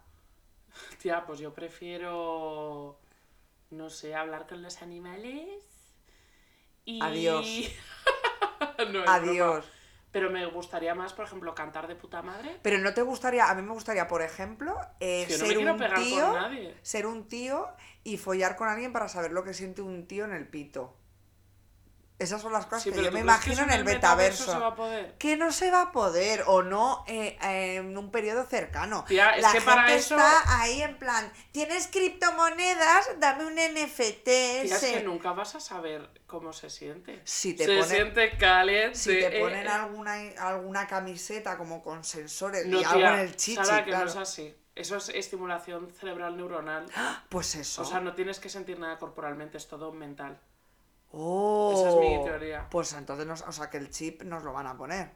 [1.02, 3.00] Tía, pues yo prefiero...
[3.72, 5.64] No sé, hablar con los animales.
[6.86, 7.02] Y...
[7.02, 7.48] Adiós.
[8.92, 9.66] No, Adiós.
[10.14, 12.60] Pero me gustaría más, por ejemplo, cantar de puta madre.
[12.62, 16.36] Pero no te gustaría, a mí me gustaría, por ejemplo, eh, no ser, un tío,
[16.84, 17.68] ser un tío
[18.04, 20.96] y follar con alguien para saber lo que siente un tío en el pito.
[22.24, 24.52] Esas son las cosas Sí, que yo ¿tú me imagino en el metaverso.
[24.52, 25.16] se va a poder?
[25.18, 29.04] Que no se va a poder, o no eh, eh, en un periodo cercano.
[29.08, 33.20] Tía, es La que gente para eso- está ahí en plan, ¿tienes criptomonedas?
[33.20, 34.24] Dame un NFT.
[34.24, 34.94] Tía, es ese".
[34.94, 37.22] que nunca vas a saber cómo se siente.
[37.26, 38.98] Si te se ponen- siente caliente.
[38.98, 39.70] Si te eh, ponen eh.
[39.70, 44.06] alguna, alguna camiseta como con sensores No, y algo en el chichi, Sara, que claro.
[44.06, 44.56] no es así.
[44.76, 46.86] Eso es estimulación cerebral neuronal.
[47.30, 47.84] Pues eso.
[47.84, 50.40] O sea, no tienes que sentir nada corporalmente, es todo mental.
[51.16, 52.68] Oh, Esa es mi teoría.
[52.72, 55.12] Pues entonces, nos, o sea, que el chip nos lo van a poner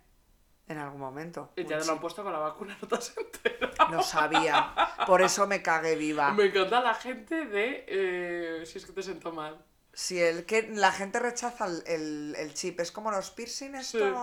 [0.67, 1.51] en algún momento.
[1.55, 3.89] Y ya te lo han puesto con la vacuna, no te has enterado.
[3.89, 4.73] No sabía.
[5.07, 6.31] Por eso me cagué viva.
[6.33, 7.85] Me encanta la gente de.
[7.87, 9.63] eh, si es que te siento mal.
[9.93, 13.97] Si el que la gente rechaza el, el- el chip, es como los piercing Sí.
[13.97, 14.13] estos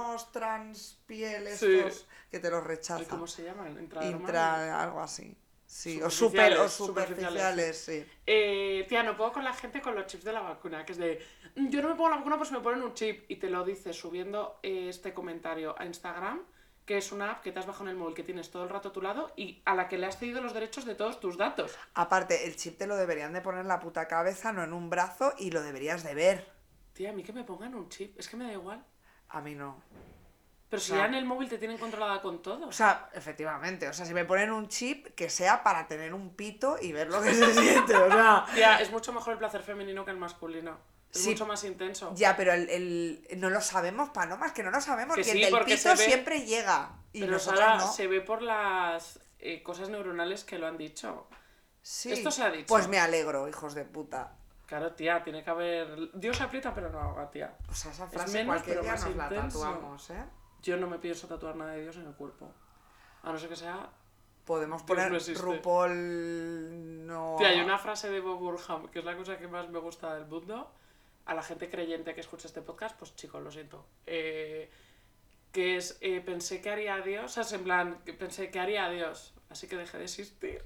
[1.58, 1.74] Sí.
[1.78, 3.06] estos que te los rechazan.
[3.06, 3.76] ¿Cómo se llaman?
[3.80, 4.20] Intradermal.
[4.20, 5.36] Intra, algo así.
[5.74, 8.06] Sí, o super o Superficiales, superficiales, sí.
[8.24, 10.98] Eh, tía, no puedo con la gente con los chips de la vacuna, que es
[10.98, 11.20] de,
[11.56, 13.64] "Mm, yo no me pongo la vacuna pues me ponen un chip y te lo
[13.64, 16.42] dice subiendo eh, este comentario a Instagram,
[16.86, 18.68] que es una app que te has bajado en el móvil que tienes todo el
[18.68, 21.18] rato a tu lado y a la que le has cedido los derechos de todos
[21.18, 21.76] tus datos.
[21.94, 24.90] Aparte, el chip te lo deberían de poner en la puta cabeza, no en un
[24.90, 26.46] brazo, y lo deberías de ver.
[26.92, 28.84] Tía, a mí que me pongan un chip, es que me da igual.
[29.28, 29.82] A mí no.
[30.68, 32.66] Pero si ya en el móvil te tienen controlada con todo.
[32.66, 36.34] O sea, efectivamente, o sea, si me ponen un chip que sea para tener un
[36.34, 38.44] pito y ver lo que se siente, o sea.
[38.54, 40.78] Tía, es mucho mejor el placer femenino que el masculino.
[41.12, 41.30] Es Sí.
[41.30, 42.12] mucho más intenso.
[42.16, 45.14] Ya, pero el, el- no lo sabemos, Paloma, es que no lo sabemos.
[45.14, 46.90] Que y el del pito ve- siempre llega.
[47.12, 47.86] Y Pero Sara, no.
[47.92, 51.28] se ve por las eh, cosas neuronales que lo han dicho.
[51.82, 52.10] Sí.
[52.10, 52.66] esto se ha dicho.
[52.66, 54.32] Pues me alegro, hijos de puta.
[54.66, 56.10] Claro, tía, tiene que haber.
[56.14, 57.54] Dios aprieta, pero no ahoga, tía.
[57.70, 60.24] O sea, esa Es frase menos, cualquier pero día más nos la tatuamos, ¿eh?
[60.64, 62.50] Yo no me pienso tatuar nada de Dios en el cuerpo.
[63.22, 63.90] A no ser que sea.
[64.46, 65.42] Podemos Dios poner no.
[65.42, 67.36] RuPaul no...
[67.38, 70.14] Tía, hay una frase de Bob Burham que es la cosa que más me gusta
[70.14, 70.72] del mundo.
[71.26, 73.84] A la gente creyente que escucha este podcast, pues chicos, lo siento.
[74.06, 74.70] Eh,
[75.52, 78.58] que es, eh, pensé que haría Dios, o sea, es en plan, que pensé que
[78.58, 80.62] haría Dios, así que dejé de existir.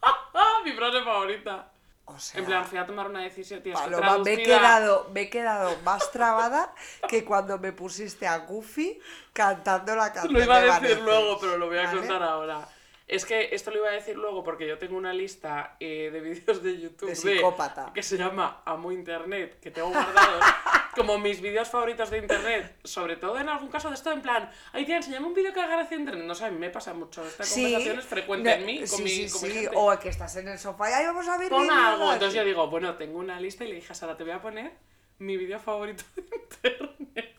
[0.64, 1.72] Mi frase favorita.
[2.10, 5.22] O sea, En plan, fui a tomar una decisión, tío, Paloma, me he, quedado, me
[5.22, 6.74] he quedado más trabada
[7.08, 8.98] que cuando me pusiste a Goofy
[9.32, 11.98] cantando la canción Lo iba a de decir Evanescence, luego, pero lo voy a ¿vale?
[11.98, 12.68] contar ahora.
[13.08, 16.20] Es que esto lo iba a decir luego porque yo tengo una lista eh, de
[16.20, 17.90] vídeos de YouTube De psicópata.
[17.92, 20.44] que se llama Amo Internet, que tengo guardados
[20.94, 24.50] como mis vídeos favoritos de Internet, sobre todo en algún caso de esto, en plan,
[24.72, 26.24] ay tía, enséñame un vídeo que haga gracia Internet.
[26.26, 27.24] No sé, a mí me pasa mucho.
[27.26, 29.70] Esta Sí, conversación es frecuente en mí, con sí, mi, sí, con mi gente.
[29.74, 32.12] O que estás en el sofá y ahí vamos a ver Pon algo.
[32.12, 34.40] Entonces yo digo, bueno, tengo una lista y le dije a Sara, te voy a
[34.40, 34.72] poner
[35.18, 37.36] mi vídeo favorito de internet.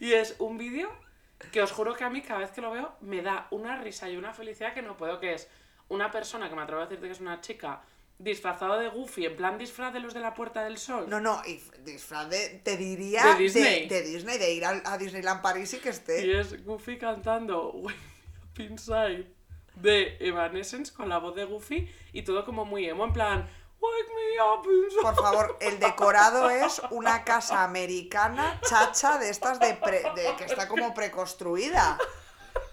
[0.00, 0.90] y es un vídeo
[1.52, 4.08] que os juro que a mí cada vez que lo veo me da una risa
[4.08, 5.48] y una felicidad que no puedo, que es
[5.88, 7.82] una persona que me atrevo a decirte que es una chica
[8.24, 11.06] disfrazada de Goofy, en plan disfraz de los de la Puerta del Sol.
[11.08, 13.86] No, no, y disfraz de, te diría De Disney.
[13.86, 16.26] de, Disney, de ir al- a, Disneyland París y que esté.
[16.26, 17.96] Y es Goofy cantando Wake
[18.58, 19.30] Me Up Inside
[19.76, 24.08] de Evanescence con la voz de Goofy y todo como muy emo, en plan Wake
[24.14, 25.02] Me Up Inside.
[25.02, 30.44] Por favor, el decorado es una casa americana chacha de estas de, pre- de que
[30.44, 31.98] está como preconstruida.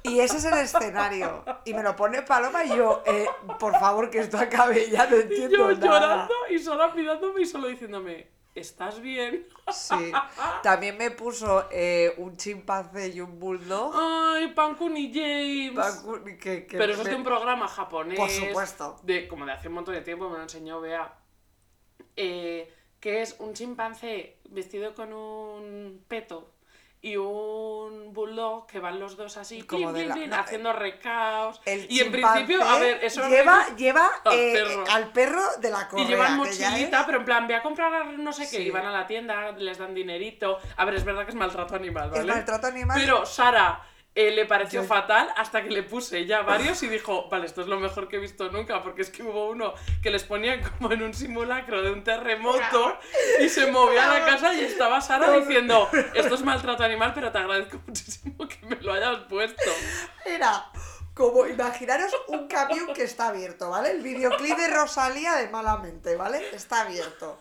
[0.03, 1.43] Y ese es el escenario.
[1.65, 3.27] Y me lo pone Paloma y yo, eh,
[3.59, 5.99] por favor, que esto acabe ya, no Y entiendo yo nada.
[5.99, 9.47] llorando y solo mirándome y solo diciéndome, ¿estás bien?
[9.71, 10.11] Sí.
[10.63, 13.93] También me puso eh, un chimpancé y un bulldog.
[13.95, 15.75] Ay, Pankuni James.
[15.77, 18.17] Pacu- que- que Pero eso es de un programa japonés.
[18.19, 18.99] Por supuesto.
[19.03, 21.13] De, como de hace un montón de tiempo, me lo enseñó Bea.
[22.15, 26.51] Eh, que es un chimpancé vestido con un peto
[27.03, 31.59] y un bulldog que van los dos así, Como la- no, haciendo recaos.
[31.65, 34.83] El y en principio, a ver, eso lleva, es- lleva al eh, perro.
[34.91, 36.05] al perro de la correa.
[36.05, 38.63] Y llevan mochilita, pero en plan, ve a comprar no sé qué, Sí.
[38.63, 40.59] y van a la tienda, les dan dinerito.
[40.77, 42.21] A ver, es verdad que es maltrato animal, ¿vale?
[42.21, 42.99] Es maltrato animal.
[43.01, 43.81] Pero Sara
[44.13, 47.61] eh, le pareció Yo- fatal hasta que le puse ya varios y dijo, vale, esto
[47.61, 50.61] es lo mejor que he visto nunca, porque es que hubo uno que les ponían
[50.77, 52.97] como en un simulacro de un terremoto
[53.39, 57.37] y se movía la casa y estaba Sara diciendo, esto es maltrato animal, pero te
[57.37, 59.71] agradezco muchísimo que me lo hayas puesto.
[60.25, 60.65] Era
[61.13, 63.91] como, imaginaros un camión que está abierto, ¿vale?
[63.91, 66.41] El videoclip de Rosalía de Malamente, ¿vale?
[66.53, 67.39] Está abierto.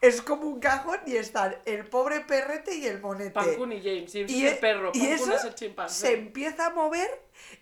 [0.00, 3.30] Es como un cajón y están el pobre perrete y el monete.
[3.30, 6.06] Pancun y James, James Y, es e- el perro, y eso es el chimpancé.
[6.08, 7.08] se empieza a mover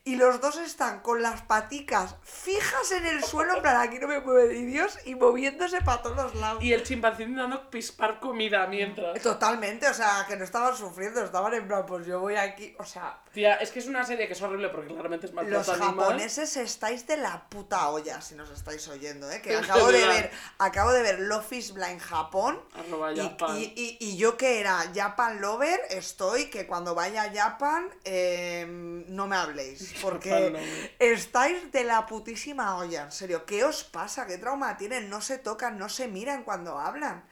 [0.04, 4.08] y los dos están con las paticas fijas en el suelo, en plan, aquí no
[4.08, 6.62] me mueve ni Dios, y moviéndose para todos lados.
[6.62, 9.20] Y el chimpancé intentando pispar comida mientras.
[9.22, 12.84] Totalmente, o sea, que no estaban sufriendo, estaban en plan, pues yo voy aquí, o
[12.84, 15.72] sea, Tía, es que es una serie que es horrible porque claramente es los maltrato
[15.72, 15.94] animal.
[16.04, 19.40] japoneses estáis de la puta olla si nos estáis oyendo, ¿eh?
[19.40, 23.56] Que acabo de ver, acabo de ver Love is Blind Japón Arroba y, Japan.
[23.56, 28.66] y- y- y yo que era Japan Lover, estoy que cuando vaya a Japan eh,
[29.08, 30.56] no me habléis, porque
[30.98, 34.26] estáis de la putísima olla, en serio, ¿qué os pasa?
[34.26, 35.10] ¿Qué trauma tienen?
[35.10, 37.24] No se tocan, no se miran cuando hablan.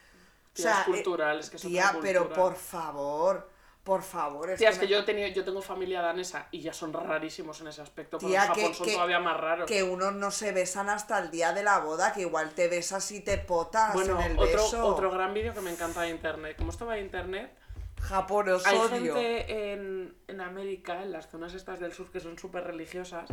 [0.52, 3.48] Tía, es eh, cultural, es que es otra Tía, pero por favor,
[3.84, 4.54] por favor.
[4.56, 7.60] Tía, es que me- yo, he tenido, yo tengo familia danesa y ya son rarísimos
[7.60, 9.66] en ese aspecto, pero Tía, en Japón que- son que- todavía más raros.
[9.68, 13.10] Que unos no se besan hasta el día de la boda, que igual te besas
[13.12, 14.86] y te potas Bueno, en el otro, beso.
[14.86, 16.56] otro gran vídeo que me encanta de internet.
[16.58, 17.56] Como esto va de internet,
[18.00, 19.14] Japón os hay odio.
[19.14, 23.30] gente en, en América, en las zonas estas del sur, que son súper religiosas,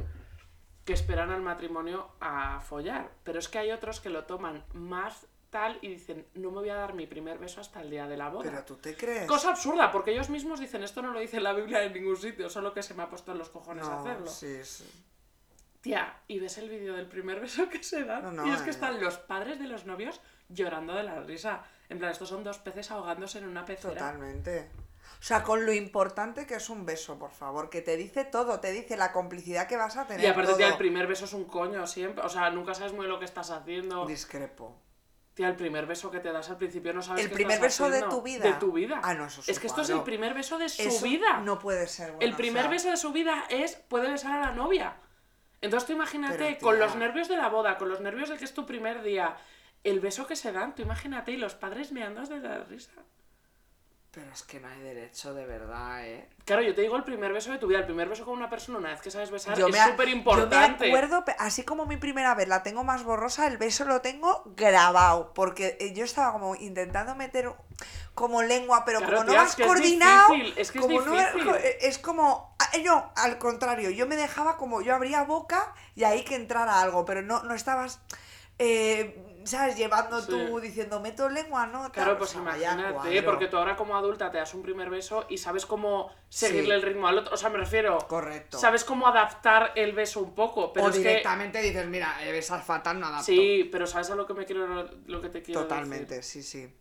[0.86, 3.12] que esperan al matrimonio a follar.
[3.24, 6.70] Pero es que hay otros que lo toman más tal y dicen, no me voy
[6.70, 8.50] a dar mi primer beso hasta el día de la boda.
[8.50, 9.28] Pero tú te crees.
[9.28, 12.50] Cosa absurda, porque ellos mismos dicen, esto no lo dice la Biblia en ningún sitio,
[12.50, 14.28] solo que se me ha puesto en los cojones no, hacerlo.
[14.28, 14.86] sí, sí.
[15.82, 18.62] Tía, y ves el vídeo del primer beso que se dan, No, no, y es
[18.62, 18.72] que eh.
[18.72, 21.64] están los padres de los novios llorando de la risa.
[21.90, 23.94] En plan, estos son dos peces ahogándose en una pecera.
[23.94, 24.70] Totalmente.
[25.20, 28.60] O sea, con lo importante que es un beso, por favor, que te dice todo,
[28.60, 30.24] te dice la complicidad que vas a tener.
[30.24, 30.58] Y aparte, todo.
[30.58, 32.24] tía, el primer beso es un coño siempre.
[32.24, 34.06] O sea, nunca sabes muy bien lo que estás haciendo.
[34.06, 34.76] Discrepo.
[35.34, 37.68] Tía, el primer beso que te das al principio no sabes El qué primer estás
[37.68, 38.16] beso de haciendo.
[38.16, 38.44] tu vida.
[38.44, 39.00] De tu vida.
[39.04, 41.40] Ah, no, eso es Es que esto es el primer beso de su Eso vida.
[41.40, 42.12] No puede ser.
[42.12, 44.98] bueno, el primer o sea, beso de su vida es puede besar a la novia.
[45.62, 46.86] Entonces tú imagínate, Pero, con tía.
[46.86, 49.38] los nervios de la boda, con los nervios de que es tu primer día,
[49.84, 52.92] el beso que se dan, tú imagínate, y los padres meando de la risa.
[54.18, 56.28] Pero es que no hay derecho, de verdad, ¿eh?
[56.44, 58.50] Claro, yo te digo el primer beso de tu vida, el primer beso con una
[58.50, 60.86] persona una vez que sabes besar Yo es me, súper yo importante.
[60.86, 64.42] me acuerdo, así como mi primera vez la tengo más borrosa, el beso lo tengo
[64.56, 67.54] grabado, porque eh, yo estaba como intentando meter
[68.16, 70.86] como lengua, pero Claro, como no vas es que es coordinado, difícil, es que es
[70.86, 71.50] como no difícil.
[71.64, 76.06] eh, es como, ah, no, al contrario, yo me dejaba como, yo abría boca y
[76.06, 78.00] ahí que entrara algo, pero no, no estabas...
[78.60, 79.78] eh, ¿sabes?
[79.78, 80.28] Llevando Sí.
[80.30, 81.90] tú diciendo, meto lengua, ¿no?
[81.92, 84.90] Claro, o pues sea, vaya imagínate, porque tú ahora como adulta te das un primer
[84.90, 86.48] beso y sabes cómo Sí.
[86.48, 87.34] seguirle el ritmo al otro.
[87.34, 87.98] O sea, me refiero.
[88.08, 88.58] Correcto.
[88.58, 91.02] Sabes cómo adaptar el beso un poco, pero o es que.
[91.02, 93.26] directamente dices, mira, besas fatal, no adapto.
[93.26, 96.44] Sí, pero sabes a lo que me quiero lo que te quiero Totalmente, decir.
[96.44, 96.76] sí, sí.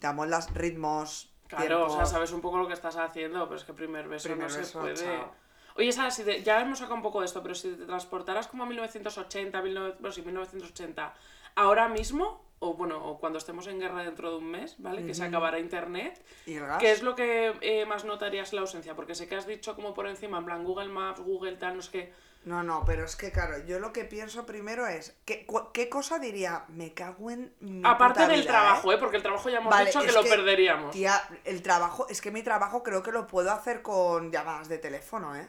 [0.00, 2.10] Damos los ritmos, Claro, o sea, tiempos.
[2.10, 4.60] sabes un poco lo que estás haciendo, pero es que primer beso Primer no se
[4.60, 4.94] beso, puede.
[4.94, 5.32] chao.
[5.80, 8.46] Oye, Sara, si te- ya hemos sacado un poco de esto, pero si te transportaras
[8.48, 11.14] como a 1980, 19 bueno, sí, 1980,
[11.54, 15.06] ahora mismo, o bueno, o cuando estemos en guerra dentro de un mes, ¿vale?
[15.06, 16.78] Que se acabará internet, ¿Y el gas?
[16.80, 18.94] ¿qué es lo que eh, más notarías la ausencia?
[18.94, 21.82] Porque sé que has dicho como por encima, en plan Google Maps, Google tal, no
[21.82, 22.12] sé qué.
[22.44, 26.18] No, no, pero es que claro, yo lo que pienso primero es, ¿qué, qué cosa
[26.18, 26.64] diría?
[26.68, 28.94] Me cago en mi Aparte puta del vida, trabajo, ¿eh?
[28.94, 28.98] ¿eh?
[28.98, 30.90] Porque el trabajo ya hemos Vale, dicho que es lo perderíamos.
[30.92, 34.78] Tía, el trabajo, es que mi trabajo creo que lo puedo hacer con llamadas de
[34.78, 35.48] teléfono, ¿eh?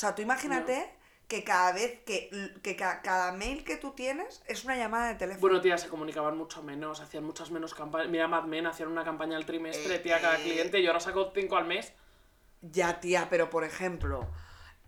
[0.00, 0.90] O sea, tú imagínate
[1.28, 2.30] que cada vez que,
[2.62, 5.42] que ca- cada mail que tú tienes es una llamada de teléfono.
[5.42, 8.08] Bueno, tía, se comunicaban mucho menos, hacían muchas menos campañas.
[8.08, 10.42] Mira, Mad Men hacían una campaña al trimestre, Eh, tía, cada eh.
[10.42, 11.92] cliente, y ahora saco cinco al mes.
[12.62, 14.26] Ya, tía, pero por ejemplo,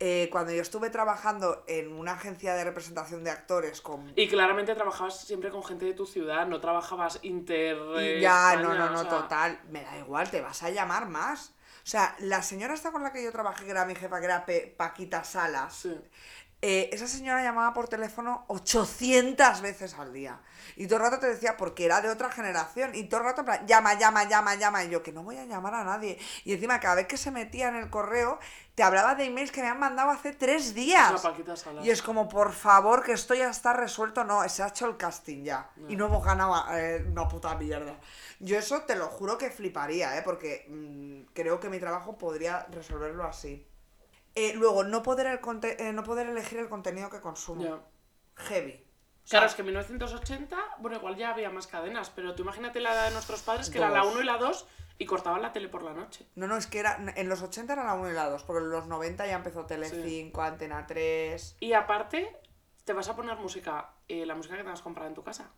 [0.00, 4.14] eh, cuando yo estuve trabajando en una agencia de representación de actores con...
[4.16, 7.76] Y claramente trabajabas siempre con gente de tu ciudad, no trabajabas inter.
[7.98, 10.70] eh, ya, España, no, no, no, o sea, total, me da igual, te vas a
[10.70, 11.52] llamar más.
[11.84, 14.26] O sea, la señora esta con la que yo trabajé, que era mi jefa, que
[14.26, 16.00] era Pe- Paquita Salas, Sí.
[16.64, 20.40] eh, esa señora llamaba por teléfono 800 veces al día.
[20.76, 23.40] Y todo el rato te decía, porque era de otra generación, y todo el rato
[23.40, 26.18] en plan, llama, llama, llama, llama, y yo, que no voy a llamar a nadie.
[26.44, 28.38] Y encima, cada vez que se metía en el correo,
[28.74, 31.12] te hablaba de emails que me han mandado hace tres días.
[31.82, 34.24] Y es como, por favor, que esto ya está resuelto.
[34.24, 35.70] No, se ha hecho el casting ya.
[35.88, 37.94] Y no hemos ganado eh, una puta mierda.
[38.40, 40.22] Yo eso te lo juro que fliparía, ¿eh?
[40.22, 43.66] Porque mm, creo que mi trabajo podría resolverlo así.
[44.34, 47.80] Eh, luego, no poder, el conte- eh, no poder elegir el contenido que consumo.
[48.36, 48.72] Heavy.
[49.24, 52.42] O sea, Claro, es que en 1980, bueno, igual ya había más cadenas, pero tú
[52.42, 54.12] imagínate la edad de nuestros padres, que era la Dos.
[54.14, 54.66] 1 y la 2,
[55.02, 56.28] y cortaban la tele por la noche.
[56.36, 58.62] No, no, es que era, en los 80 era la 1 y la 2, porque
[58.62, 61.56] en los 90 ya empezó Telecinco, Antena 3...
[61.58, 62.40] Y aparte,
[62.84, 65.50] te vas a poner música, eh, la música que te has comprado en tu casa.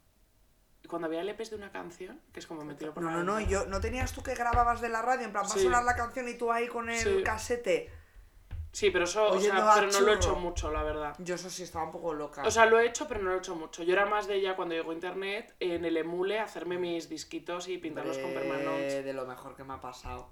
[0.82, 3.16] Y cuando había LPs de una canción, que es como me tiro por No, la
[3.18, 5.26] no, no, yo, ¿no tenías tú que grababas de la radio?
[5.26, 5.62] En plan, va a Sí.
[5.64, 7.22] sonar la canción y tú ahí con el Sí.
[7.22, 7.90] casete.
[8.74, 11.14] Sí, pero eso, o sea, pero no lo he hecho mucho, la verdad.
[11.20, 12.42] Yo eso sí estaba un poco loca.
[12.44, 13.84] O sea, lo he hecho, pero no lo he hecho mucho.
[13.84, 17.78] Yo era más de ella cuando llegó internet, en el emule, hacerme mis disquitos y
[17.78, 19.04] pintarlos con permanotes.
[19.04, 20.28] de lo mejor que me ha pasado.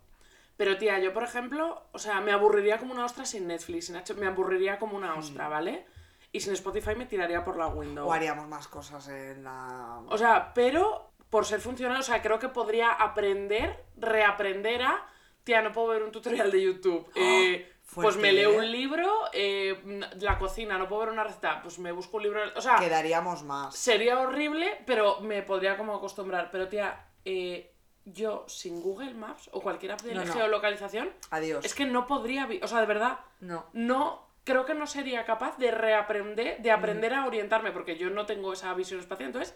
[0.56, 3.96] Pero tía, yo por ejemplo, o sea, me aburriría como una ostra sin Netflix, sin
[3.96, 5.86] H- me aburriría como una ostra, ¿vale?
[6.32, 8.08] Y sin Spotify me tiraría por la window.
[8.08, 10.00] O haríamos más cosas en la...
[10.08, 15.06] O sea, pero por ser funcional, o sea, creo que podría aprender, reaprender a.
[15.44, 17.08] Tía, no puedo ver un tutorial de YouTube.
[17.16, 18.56] Eh, pues fuerte, me leo ¿eh?
[18.58, 22.40] un libro, eh, la cocina, no puedo ver una receta, pues me busco un libro.
[22.56, 23.74] O sea, Quedaríamos más.
[23.76, 26.50] sería horrible, pero me podría como acostumbrar.
[26.50, 27.72] Pero tía, eh,
[28.04, 30.32] yo sin Google Maps o cualquier app de No, no.
[30.32, 31.64] geolocalización, Adiós.
[31.64, 33.66] es que no podría, o sea, de verdad, No.
[33.72, 36.62] no, creo que no sería capaz de reaprender, Mm.
[36.62, 39.54] de aprender a orientarme, porque yo no tengo esa visión espacial, entonces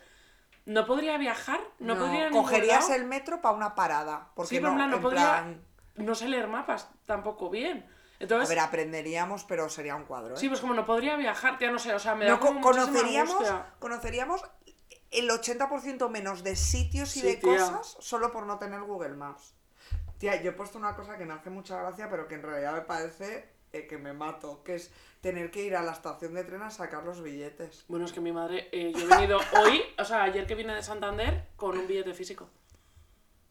[0.64, 4.30] no podría viajar, no, podría ir a ningún Cogerías el metro para una parada.
[4.36, 5.62] Porque Sí, pero no, plan, no en podría, plan-
[5.96, 7.88] no sé leer mapas tampoco bien.
[8.20, 10.38] A ver, aprenderíamos, pero sería un cuadro, ¿eh?
[10.38, 12.60] sí, pues como no podría viajar, ya no sé, o sea, me da No, como
[12.60, 13.44] conoceríamos,
[13.78, 14.42] conoceríamos
[15.10, 17.58] el 80% menos de sitios y Sí, de tía.
[17.58, 19.54] cosas solo por no tener Google Maps.
[20.18, 22.72] Tía, yo he puesto una cosa que me hace mucha gracia, pero que en realidad
[22.72, 26.44] me parece eh, que me mato, que es tener que ir a la estación de
[26.44, 27.84] tren a sacar los billetes.
[27.88, 30.74] Bueno, es que mi madre, eh, yo he venido hoy, o sea, ayer que vine
[30.74, 32.48] de Santander con un billete físico.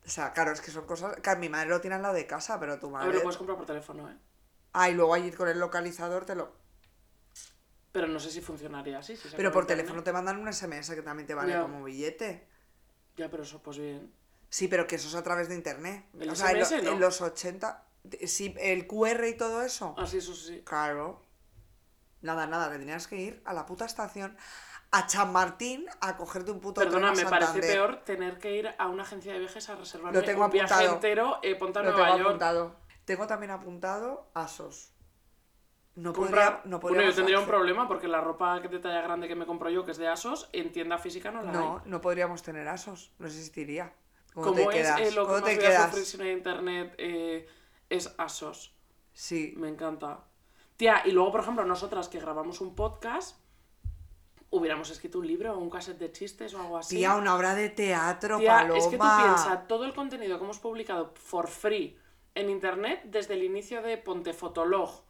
[0.06, 1.16] O sea, claro, es que son cosas...
[1.18, 3.08] Que mi madre lo tiene al lado de casa, pero tu A madre...
[3.08, 4.16] ver, lo puedes comprar por teléfono, ¿eh?
[4.78, 6.52] Ah, y luego allí con el localizador te lo...
[7.94, 9.16] Pero no sé si funcionaría así.
[9.16, 11.62] Si Pero por teléfono te mandan un SMS que también te vale Ya.
[11.62, 12.46] como billete.
[13.16, 14.12] Ya, pero eso, pues bien.
[14.50, 16.06] Sí, pero que eso es a través de internet.
[16.20, 16.92] ¿El o sea, en, lo- SMS no?
[16.92, 17.84] en los 80...
[18.28, 19.96] Sí, el QR y todo eso.
[19.98, 20.62] Así, eso sí.
[20.66, 21.24] Claro.
[22.22, 24.36] Nada, nada, te tenías que ir a la puta estación,
[24.92, 29.04] a Chamartín, a cogerte un puto Perdona, me parece peor tener que ir a una
[29.04, 29.78] agencia de viajes a
[30.24, 32.28] tengo un viaje entero, eh, ponte a Lo Nueva tengo York.
[32.30, 32.85] apuntado.
[33.06, 34.92] Tengo también apuntado Asos.
[35.96, 39.02] No Compra- podría, no bueno, yo tendría un problema porque la ropa que de talla
[39.02, 41.76] grande que me compro yo, que es de Asos, en tienda física no la No,
[41.78, 41.90] hay.
[41.90, 43.14] no podríamos tener Asos.
[43.18, 43.94] No existiría.
[44.34, 45.00] ¿Cómo, ¿Cómo te es quedas?
[45.00, 45.86] eh, lo que ¿Cómo más te voy a quedas?
[45.90, 46.96] sufrir si no hay internet?
[46.98, 47.48] eh,
[47.90, 48.76] es Asos.
[49.14, 49.54] Sí.
[49.56, 50.26] Me encanta.
[50.76, 53.38] Tía, y luego, por ejemplo, nosotras que grabamos un podcast,
[54.50, 56.98] hubiéramos escrito un libro o un cassette de chistes o algo así.
[56.98, 58.78] Tía, una obra de teatro, Tía, paloma.
[58.78, 61.98] es que tú piensas, todo el contenido que hemos publicado for free
[62.36, 65.04] en internet desde el inicio de Ponte Fotolog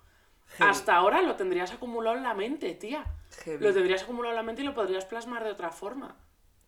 [0.47, 0.71] Heavy.
[0.71, 3.05] hasta ahora lo tendrías acumulado en la mente, tía.
[3.43, 3.63] Heavy.
[3.63, 6.15] Lo tendrías acumulado en la mente y lo podrías plasmar de otra forma.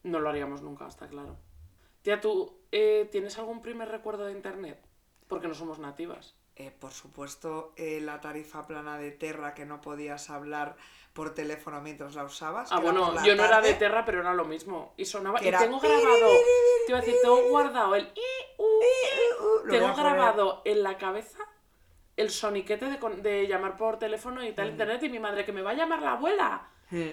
[0.04, 1.38] No lo haríamos nunca, está claro.
[2.02, 4.84] Tía, ¿tú eh, tienes algún primer recuerdo de internet?
[5.28, 6.36] Porque no somos nativas.
[6.56, 10.76] Eh, por supuesto, eh, la tarifa plana de Terra que no podías hablar
[11.18, 12.72] por teléfono mientras la usabas.
[12.72, 13.74] Ah, bueno, yo no era de.
[13.74, 14.94] Terra, pero era lo mismo.
[14.98, 15.40] Y sonaba.
[15.42, 16.30] Y tengo grabado.
[16.86, 18.14] Te iba a decir, tengo guardado el.
[19.70, 21.40] Tengo grabado en la cabeza
[22.16, 25.62] el soniquete de, de llamar por teléfono y tal internet y mi madre que me
[25.62, 26.70] va a llamar la abuela.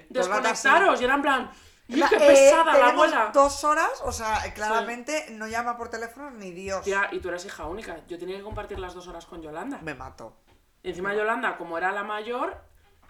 [0.08, 1.00] Desconectaros.
[1.00, 1.50] Y era en plan,
[1.88, 3.30] ¡y La- qué eh, pesada la abuela!
[3.34, 6.82] dos horas, o sea, claramente no llama por teléfono ni Dios.
[6.84, 8.06] Tía, y tú eras hija única.
[8.06, 9.78] Yo tenía que compartir las dos horas con Yolanda.
[9.82, 10.36] Me mato.
[10.82, 12.56] Y encima Yolanda, como era la mayor,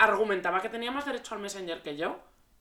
[0.04, 2.18] argumentaba que tenía más derecho al Messenger que yo.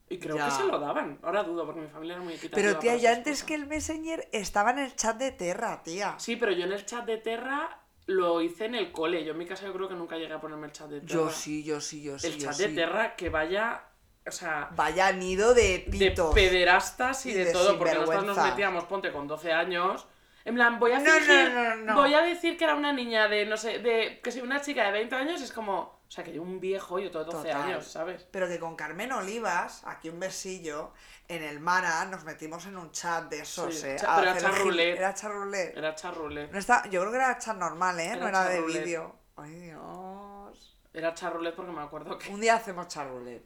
[0.08, 0.44] Y creo Ya.
[0.46, 1.18] que se lo daban.
[1.22, 2.56] Ahora dudo, porque mi familia era muy equitativa.
[2.68, 3.46] Pero tía, ya antes cosas.
[3.46, 6.14] que el Messenger estaba en el chat de Terra, tía.
[6.18, 9.24] Sí, pero yo en el chat de Terra lo hice en el cole.
[9.24, 11.12] Yo en mi casa yo creo que nunca llegué a ponerme el chat de Terra.
[11.14, 12.26] Yo sí, yo sí, yo sí.
[12.26, 12.62] El yo chat sí.
[12.64, 13.82] de Terra que vaya...
[14.26, 16.34] O sea, Vaya nido de de pitos.
[16.34, 20.06] pederastas y, Y de, de todo, porque nosotros nos metíamos, ponte, con 12 años.
[20.46, 21.94] En plan, voy a No, no, fingir, no, no.
[21.94, 24.84] voy a decir que era una niña de, no sé, de, que soy una chica
[24.84, 27.62] de 20 años, es como, o sea, que yo un viejo, yo todo 12 Total.
[27.62, 28.24] años, ¿sabes?
[28.30, 30.92] Pero que con Carmen Olivas, aquí un besillo,
[31.26, 33.96] en el Mara nos metimos en un chat de esos, Sí, ¿eh?
[33.98, 34.96] cha- a pero era roulette.
[34.96, 35.76] Era chat roulette.
[35.76, 36.46] Era charrule.
[36.52, 38.14] No está, yo creo que era chat normal, ¿eh?
[38.14, 39.16] no Era de vídeo.
[39.34, 40.76] Ay, Dios.
[40.92, 42.30] Era charrule porque me acuerdo que...
[42.32, 43.44] Un día hacemos chat roulette.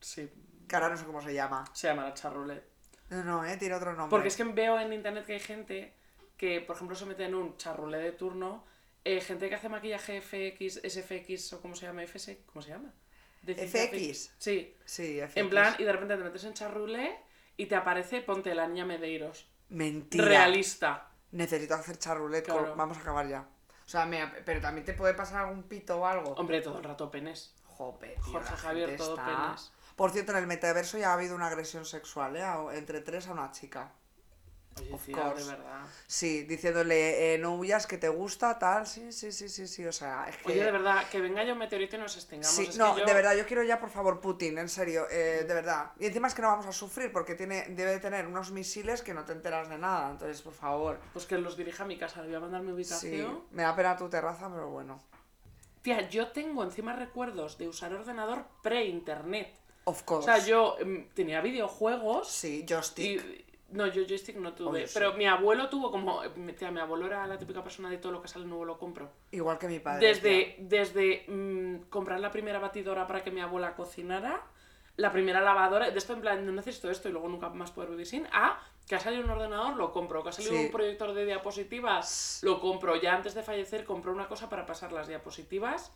[0.00, 0.30] Sí,
[0.68, 1.64] Que ahora no sé cómo se llama.
[1.72, 2.62] se llama charrule.
[3.10, 3.56] No, no, ¿eh?
[3.56, 4.10] Tiene otro nombre.
[4.10, 5.92] Porque es que veo en internet que hay gente
[6.36, 8.64] que, por ejemplo, se mete en un charrulé de turno,
[9.04, 12.92] eh, gente que hace maquillaje FX, SFX o cómo se llama, FS, ¿cómo se llama?
[13.42, 14.32] De FX.
[14.38, 15.36] Sí, Sí, FX.
[15.36, 17.18] en plan, y de repente te metes en charrulé
[17.56, 19.46] y te aparece, ponte la niña Medeiros.
[19.68, 20.24] Mentira.
[20.24, 21.10] Realista.
[21.32, 22.46] Necesito hacer chat roulette.
[22.46, 22.68] Claro.
[22.68, 23.40] con- Vamos a acabar ya.
[23.84, 26.32] O sea, me- pero también te puede pasar algún pito o algo.
[26.34, 27.54] Hombre, todo el rato penes.
[27.64, 29.72] Jope, tío, Jorge Javier, todo está- penes.
[29.96, 32.44] Por cierto, en el metaverso ya ha habido una agresión sexual, ¿eh?
[32.78, 33.92] Entre tres a una chica.
[34.80, 35.46] Oye, Of tía, de course.
[35.50, 35.80] verdad.
[36.06, 38.86] Sí, diciéndole, eh, no huyas, que te gusta, tal.
[38.86, 39.86] Sí, sí, sí, sí, sí.
[39.86, 40.50] O sea, es que.
[40.52, 42.54] Oye, de verdad, que venga un meteorito y nos extingamos.
[42.56, 45.06] Sí, es no, que yo- de verdad, yo quiero ya, por favor, Putin, en serio,
[45.10, 45.92] eh, de verdad.
[46.00, 49.02] Y encima es que no vamos a sufrir porque tiene, debe de tener unos misiles
[49.02, 50.10] que no te enteras de nada.
[50.10, 50.98] Entonces, por favor.
[51.12, 53.44] Pues que los dirija a mi casa, le voy a mandar mi Sí, ubicación.
[53.52, 55.00] me da pena tu terraza, pero bueno.
[55.82, 59.54] Tía, yo tengo encima recuerdos de usar ordenador pre-internet.
[59.86, 60.24] Of O course.
[60.24, 63.22] sea, yo em, tenía videojuegos Sí, joystick.
[63.22, 63.43] y...
[63.70, 64.68] No, yo joystick no tuve.
[64.70, 64.94] Obvio, sí.
[64.94, 66.20] pero mi abuelo tuvo como...
[66.56, 69.10] Tía, mi abuelo era la típica persona de todo lo que sale nuevo lo compro.
[69.32, 70.00] Igual que mi padre.
[70.00, 70.08] tía.
[70.14, 74.42] Desde, desde mm, comprar la primera batidora para que mi abuela cocinara,
[74.96, 77.90] la primera lavadora, de esto en plan, no necesito esto y luego nunca más poder
[77.90, 80.66] vivir sin, a que ha salido un ordenador, lo compro, que ha salido Sí.
[80.66, 82.94] un proyector de diapositivas, lo compro.
[82.96, 85.90] Ya antes de fallecer compré una cosa para pasar las diapositivas,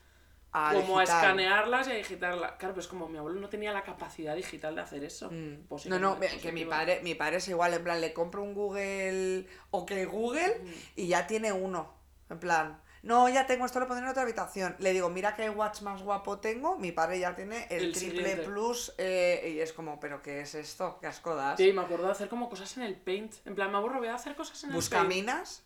[0.52, 2.52] A como a escanearlas y a digitarlas.
[2.52, 5.30] Claro, pero es como mi abuelo no tenía la capacidad digital de hacer eso.
[5.30, 5.66] Mm.
[5.68, 6.70] Pues No, no, que mi positivo.
[6.70, 10.60] padre, mi padre es igual, en plan, le compro un Google, ok Google,
[10.96, 11.94] y ya tiene uno.
[12.30, 14.74] En plan, no, ya tengo, esto lo pondré en otra habitación.
[14.78, 18.18] Le digo, mira qué watch más guapo tengo, mi padre ya tiene el, El triple
[18.20, 18.44] siguiente.
[18.44, 20.98] plus, eh, y es como, ¿pero qué es esto?
[21.00, 21.58] ¿Qué asco das?
[21.58, 23.34] Sí, me acuerdo de hacer como cosas en el Paint.
[23.46, 24.82] En plan, me aburro, voy a hacer cosas en el Paint.
[24.92, 25.64] ¿Buscaminas?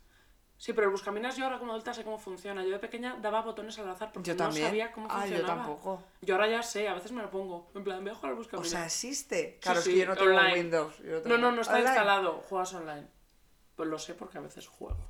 [0.62, 2.62] Sí, pero el buscaminas yo ahora como adulta sé cómo funciona.
[2.62, 4.64] Yo de pequeña daba botones al azar porque Yo no también.
[4.68, 5.54] sabía cómo Ah, yo funcionaba.
[5.56, 6.02] tampoco.
[6.20, 7.68] Yo ahora ya sé, a veces me lo pongo.
[7.74, 8.70] En plan, voy a jugar al O buscaminas.
[8.70, 9.54] sea, existe.
[9.54, 10.54] Sí, Claro, es que yo no tengo online.
[10.54, 10.98] Windows.
[10.98, 11.88] yo No, tengo- no, no está Online.
[11.90, 12.44] instalado.
[12.48, 13.08] Juegas online.
[13.74, 15.04] Pues lo sé porque a veces juego.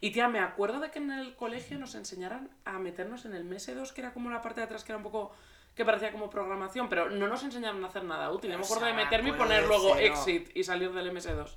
[0.00, 3.44] Y tía, me acuerdo de que en el colegio nos enseñaran a meternos en el
[3.44, 5.32] MS2, que era como la parte de atrás que era un poco...
[5.74, 8.50] que parecía como programación, pero no nos enseñaron a hacer nada útil.
[8.50, 11.56] Yo me O acuerdo de me meterme y poner luego exit y salir del MS2.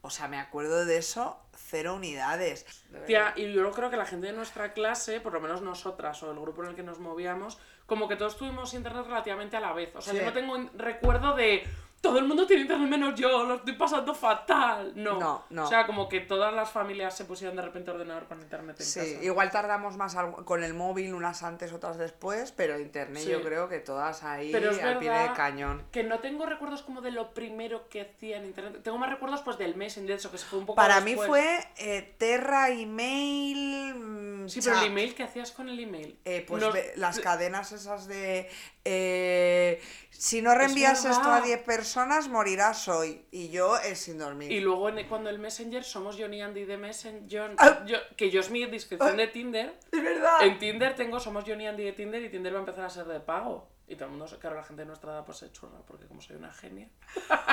[0.00, 2.84] O sea, me acuerdo de eso, cero unidades.
[2.90, 6.22] De Tía, y yo creo que la gente de nuestra clase, por lo menos nosotras
[6.22, 9.60] o el grupo en el que nos movíamos, como que todos tuvimos internet relativamente a
[9.60, 9.94] la vez.
[9.96, 10.20] O sea, Sí.
[10.20, 11.64] yo no tengo un recuerdo de
[12.00, 14.92] todo el mundo tiene internet menos yo, lo estoy pasando fatal.
[14.94, 15.18] No.
[15.18, 15.64] No, no.
[15.64, 18.86] O sea, como que todas las familias se pusieron de repente ordenador con internet en
[18.86, 19.24] Sí, casa.
[19.24, 23.30] igual tardamos más con el móvil, unas antes, otras después, pero internet Sí.
[23.30, 25.82] yo creo que todas ahí Pero es al pie de verdad cañón.
[25.90, 28.80] que no tengo recuerdos como de lo primero que hacía en internet.
[28.84, 31.58] Tengo más recuerdos pues del Messenger, eso que se fue un poco Para mí fue
[31.78, 33.94] eh, Terra, email.
[33.96, 36.18] mm, Sí, pero el email, ¿qué hacías con el email?
[36.24, 38.48] Eh, pues Nos- las cadenas esas de.
[38.84, 39.80] eh,
[40.18, 41.44] si no reenvías esto a verdad.
[41.46, 43.24] 10 personas, morirás hoy.
[43.30, 44.50] Y yo eh, sin dormir.
[44.50, 47.84] Y luego en- cuando el Messenger somos Johnny Andy de Messenger, Ah.
[47.86, 49.78] yo- que yo es mi descripción de Tinder.
[49.92, 50.42] Es verdad.
[50.44, 53.06] En Tinder tengo somos Johnny Andy de Tinder y Tinder va a empezar a ser
[53.06, 53.70] de pago.
[53.86, 56.20] Y todo el mundo, claro, la gente de nuestra edad pues se churra, porque como
[56.20, 56.88] soy una genia.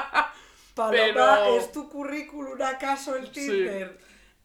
[0.76, 3.97] Paloma, pero- ¿es tu currículum acaso el Tinder?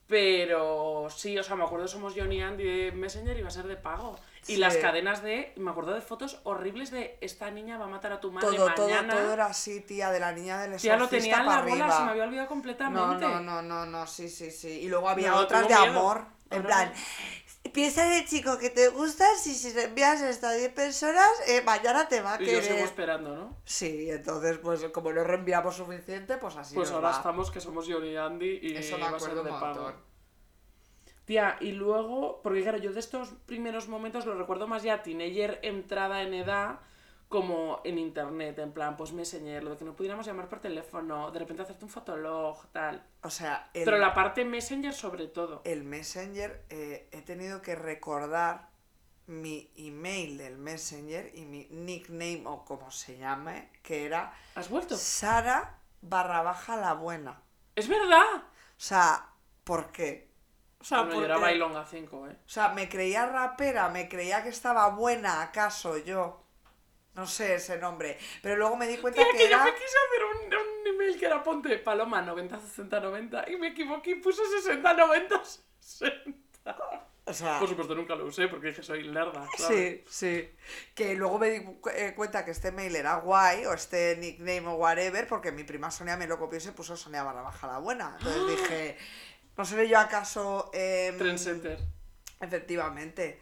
[0.07, 3.67] Pero sí, o sea, me acuerdo Somos Johnny y Andy de Messenger iba a ser
[3.67, 4.19] de pago.
[4.47, 4.57] Y Sí.
[4.57, 5.53] las cadenas de.
[5.57, 8.73] Me acuerdo de fotos horribles de esta niña va a matar a tu madre Todo,
[8.75, 9.15] todo, mañana.
[9.15, 11.97] todo era así, tía, de la niña del Tía, lo exorcista tenía en la bola,
[11.97, 13.27] se me había olvidado completamente.
[13.27, 14.69] no, no, no, no, sí, sí, sí.
[14.81, 15.99] Y luego había No, otras de miedo.
[16.01, 16.25] amor.
[16.51, 16.93] En plan,
[17.73, 21.29] piensa en el chico que te gusta, si, si le envías esto a 10 personas,
[21.47, 22.85] eh, mañana te va a Y yo sigo querer.
[22.87, 23.57] esperando, ¿no?
[23.65, 27.17] Sí, entonces, pues como no reenviamos suficiente, pues así Pues nos ahora va.
[27.19, 30.10] estamos que somos Johnny y Andy y Eso me va a ser acuerdo de montón.
[31.31, 35.61] Tía, y luego, porque claro, yo de estos primeros momentos lo recuerdo más ya teenager
[35.63, 36.81] entrada en edad,
[37.29, 41.31] como en internet, en plan, pues Messenger, lo de que no pudiéramos llamar por teléfono,
[41.31, 43.07] de repente hacerte un fotolog, tal.
[43.23, 45.63] O sea, el, Pero la parte Messenger sobre todo.
[45.63, 48.71] el Messenger, eh, he tenido que recordar
[49.29, 54.97] mi email del Messenger y mi nickname o como se llame, que era ¿Has vuelto?
[54.97, 57.41] Sara barra baja la buena.
[57.77, 58.35] ¡Es verdad!
[58.37, 58.43] O
[58.77, 59.29] sea,
[59.63, 60.30] ¿por qué?
[60.81, 62.37] O sea, Bueno, yo era porque- Bailonga 5, ¿eh?
[62.45, 66.43] o sea, me creía rapera, me creía que estaba buena, ¿acaso yo?
[67.15, 68.17] No sé ese nombre.
[68.43, 69.65] Pero luego me di cuenta Tía, que, que yo era...
[69.65, 73.69] me quise hacer un, un email que era ponte paloma 90 60 90 y me
[73.69, 75.41] equivoqué y puse 60 90
[75.81, 76.77] 60.
[77.27, 79.47] O sea, Por supuesto nunca lo usé porque dije soy lerda.
[79.59, 80.03] ¿sabes?
[80.03, 80.51] Sí, sí.
[80.95, 81.65] Que luego me di
[81.95, 85.91] eh, cuenta que este mail era guay, o este nickname o whatever, porque mi prima
[85.91, 88.17] Sonia me lo copió y se puso Sonia barra baja la buena.
[88.19, 88.97] Entonces dije,
[89.61, 90.71] ¿no seré yo acaso...
[90.73, 91.79] em, Trendsetter.
[92.41, 93.39] Efectivamente.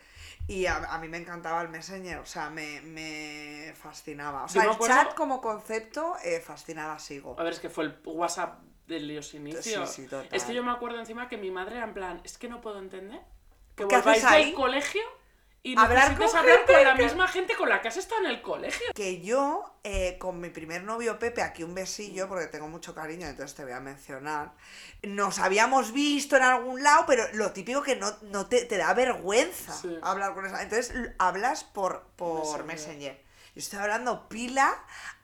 [0.48, 4.44] Y a, a mí me encantaba el Messenger, o sea, me, me fascinaba.
[4.44, 7.36] O sea, el acuerdo- chat como concepto, eh, fascinada sigo.
[7.38, 9.90] A ver, es que fue el WhatsApp de los inicios.
[9.90, 10.28] Sí, sí, total.
[10.32, 12.60] Es que yo me acuerdo encima que mi madre era en plan, es que no
[12.60, 13.20] puedo entender
[13.76, 15.02] que ¿Qué volváis del colegio
[15.62, 18.22] y Hablar con hablar gente con la que- misma gente con la que has estado
[18.24, 18.86] en el colegio.
[18.94, 23.26] Que yo, eh, con mi primer novio Pepe, aquí un besillo, porque tengo mucho cariño,
[23.26, 24.52] entonces te voy a mencionar,
[25.02, 28.94] nos habíamos visto en algún lado, pero lo típico que no, no te, te da
[28.94, 29.98] vergüenza Sí.
[30.02, 30.62] hablar con esa.
[30.62, 32.64] Entonces hablas por, por Messenger.
[32.64, 33.28] Messenger.
[33.54, 34.72] Yo estoy hablando pila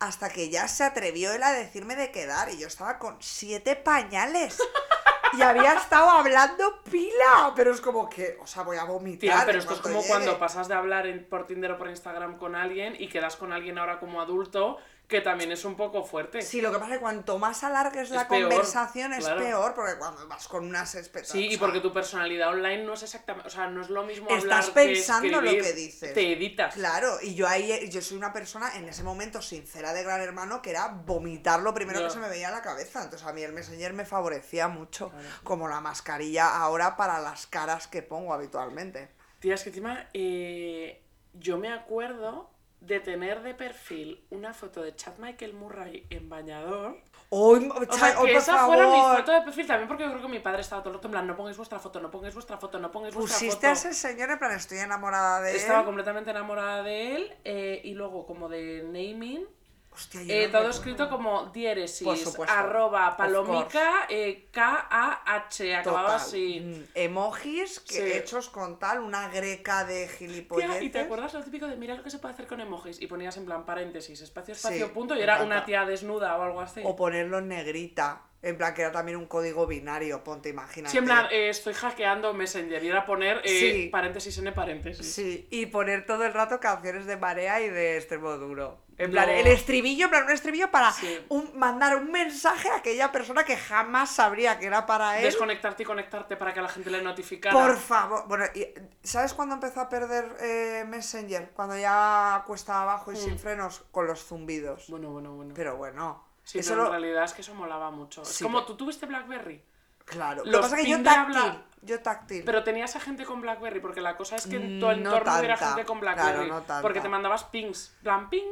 [0.01, 3.77] hasta que ya se atrevió él a decirme de quedar y yo estaba con siete
[3.77, 4.59] pañales.
[5.37, 9.21] Y había estado hablando pila, pero es como que, o sea, voy a vomitar.
[9.21, 12.37] Tía, pero esto es como cuando pasas de hablar en- por Tinder o por Instagram
[12.39, 16.41] con alguien y quedas con alguien ahora como adulto, que también es un poco fuerte.
[16.41, 19.41] Sí, lo que pasa es que cuanto más alargues la Es peor, conversación es claro.
[19.41, 21.31] peor, porque cuando vas con unas expectativas.
[21.51, 24.29] Sí, y porque tu personalidad online no es exactamente, o sea, no es lo mismo
[24.31, 26.15] Estás hablar que pensando lo que dices.
[26.15, 26.75] Te editas.
[26.75, 30.63] Claro, y yo ahí, yo soy una persona en ese momento sincera de gran hermano
[30.63, 33.03] que era vomitar lo primero que se me veía a la cabeza.
[33.05, 35.25] Entonces a mí el Messenger me favorecía mucho, Claro.
[35.43, 39.11] como la mascarilla ahora para las caras que pongo habitualmente.
[39.39, 41.03] Tía, es que encima eh,
[41.35, 42.51] yo me acuerdo
[42.87, 46.99] de tener de perfil una foto de Chad Michael Murray en bañador.
[47.31, 49.17] ¡Uy, O sea, oh, que esa fuera mi favor!
[49.19, 51.13] foto de perfil también porque yo creo que mi padre estaba todo el rato en
[51.13, 53.67] plan, no pongáis vuestra foto, no pongáis vuestra foto, no pongáis vuestra Pusiste foto.
[53.69, 55.85] a ese señor en plan, estoy enamorada de Estaba él.
[55.87, 59.47] completamente enamorada de él eh, y luego como de naming,
[59.95, 66.21] Hostia, eh, todo escrito como diéresis, arroba, palomica, eh, K-A-H, acababa Total.
[66.21, 66.61] así.
[66.61, 68.13] Mm, Emojis que Sí.
[68.13, 70.83] hechos con tal, una greca de Tía, gilipolleces.
[70.83, 73.01] ¿y te acuerdas lo típico de mira lo que se puede hacer con emojis?
[73.01, 75.55] Y ponías en plan paréntesis, espacio, Sí, espacio, punto, y era encanta.
[75.57, 76.81] una tía desnuda o algo así.
[76.85, 78.23] O ponerlo en negrita.
[78.43, 80.91] En plan, que era también un código binario, ponte, imagínate.
[80.93, 83.49] Sí, en plan, eh, estoy hackeando Messenger y era poner eh,
[83.85, 83.89] Sí.
[83.91, 85.15] paréntesis n paréntesis.
[85.15, 88.84] Sí, y poner todo el rato canciones de Marea y de extremo duro.
[88.97, 89.15] En No.
[89.15, 91.25] plan, el estribillo, en plan, un estribillo para Sí.
[91.29, 95.25] un- mandar un mensaje a aquella persona que jamás sabría que era para él.
[95.25, 97.53] Desconectarte y conectarte para que la gente le notificara.
[97.55, 98.25] Por favor.
[98.29, 98.69] Bueno, y,
[99.03, 101.51] ¿sabes cuándo empezó a perder eh, Messenger?
[101.55, 103.19] Cuando ya cuesta abajo y Mm.
[103.19, 104.85] sin frenos con los zumbidos.
[104.89, 105.53] Bueno, bueno, bueno.
[105.57, 106.25] Pero bueno.
[106.45, 108.23] sí, eso pero en lo- realidad es que eso molaba mucho.
[108.23, 109.61] Es Sí, como pero- tú tuviste Blackberry.
[110.05, 110.39] Claro.
[110.39, 111.37] Lo que los pasa es que yo táctil.
[111.37, 112.45] habla- Yo táctil.
[112.47, 114.93] Pero tenías a gente con Blackberry, porque la cosa es que en Mm, tu no
[114.93, 115.75] entorno hubiera tanta.
[115.75, 116.49] gente con Claro, Blackberry.
[116.51, 116.81] no tanta.
[116.83, 117.95] porque te mandabas pings.
[118.03, 118.43] Plan ping.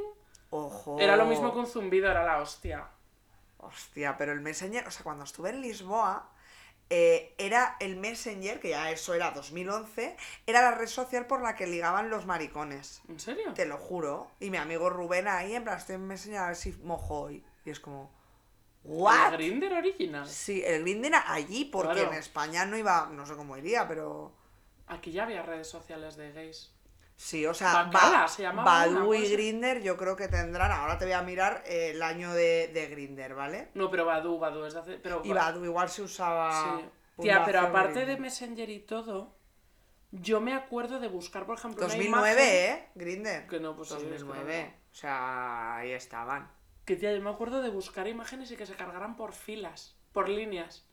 [0.55, 0.99] Ojo.
[1.01, 2.87] Era lo mismo un zumbido, era la hostia.
[3.57, 6.29] Hostia, pero el Messenger, o sea, cuando estuve en Lisboa,
[6.91, 10.15] eh, era el Messenger, que ya eso era 2011,
[10.47, 13.01] era la red social por la que ligaban los maricones.
[13.09, 13.55] ¿En serio?
[13.55, 14.31] Te lo juro.
[14.41, 17.43] Y mi amigo Rubén ahí, en plan, estoy en Messenger a ver si mojo hoy.
[17.65, 18.11] Y es como,
[18.85, 19.29] ¿what?
[19.33, 20.29] El Grinder original.
[20.29, 22.13] Sí, el Grindr era allí, porque Claro.
[22.13, 24.33] en España no iba, no sé cómo iría, pero...
[24.87, 26.72] Aquí ya había redes sociales de gays.
[27.23, 29.33] Sí, o sea, Bacala Ba- se una, puede y.
[29.33, 32.89] Grinder yo creo que tendrán, ahora te voy a mirar eh, el año de, de
[32.89, 33.69] Grinder, ¿vale?
[33.75, 34.99] No, pero Badu, Badu es de hace...
[34.99, 36.81] Pero Y Badoo igual se usaba...
[36.81, 36.89] Sí.
[37.23, 38.17] Tía, pero aparte de.
[38.17, 39.37] Messenger y todo,
[40.11, 42.89] yo me acuerdo de buscar, por ejemplo, una 2009, imagen- ¿eh?
[42.97, 43.47] Grinder.
[43.47, 44.65] Que no, pues sí, es que 2009.
[44.65, 44.91] no.
[44.91, 46.51] O sea, ahí estaban.
[46.85, 50.29] Que tía, yo me acuerdo de buscar imágenes y que se cargaran por filas, por
[50.29, 50.89] líneas.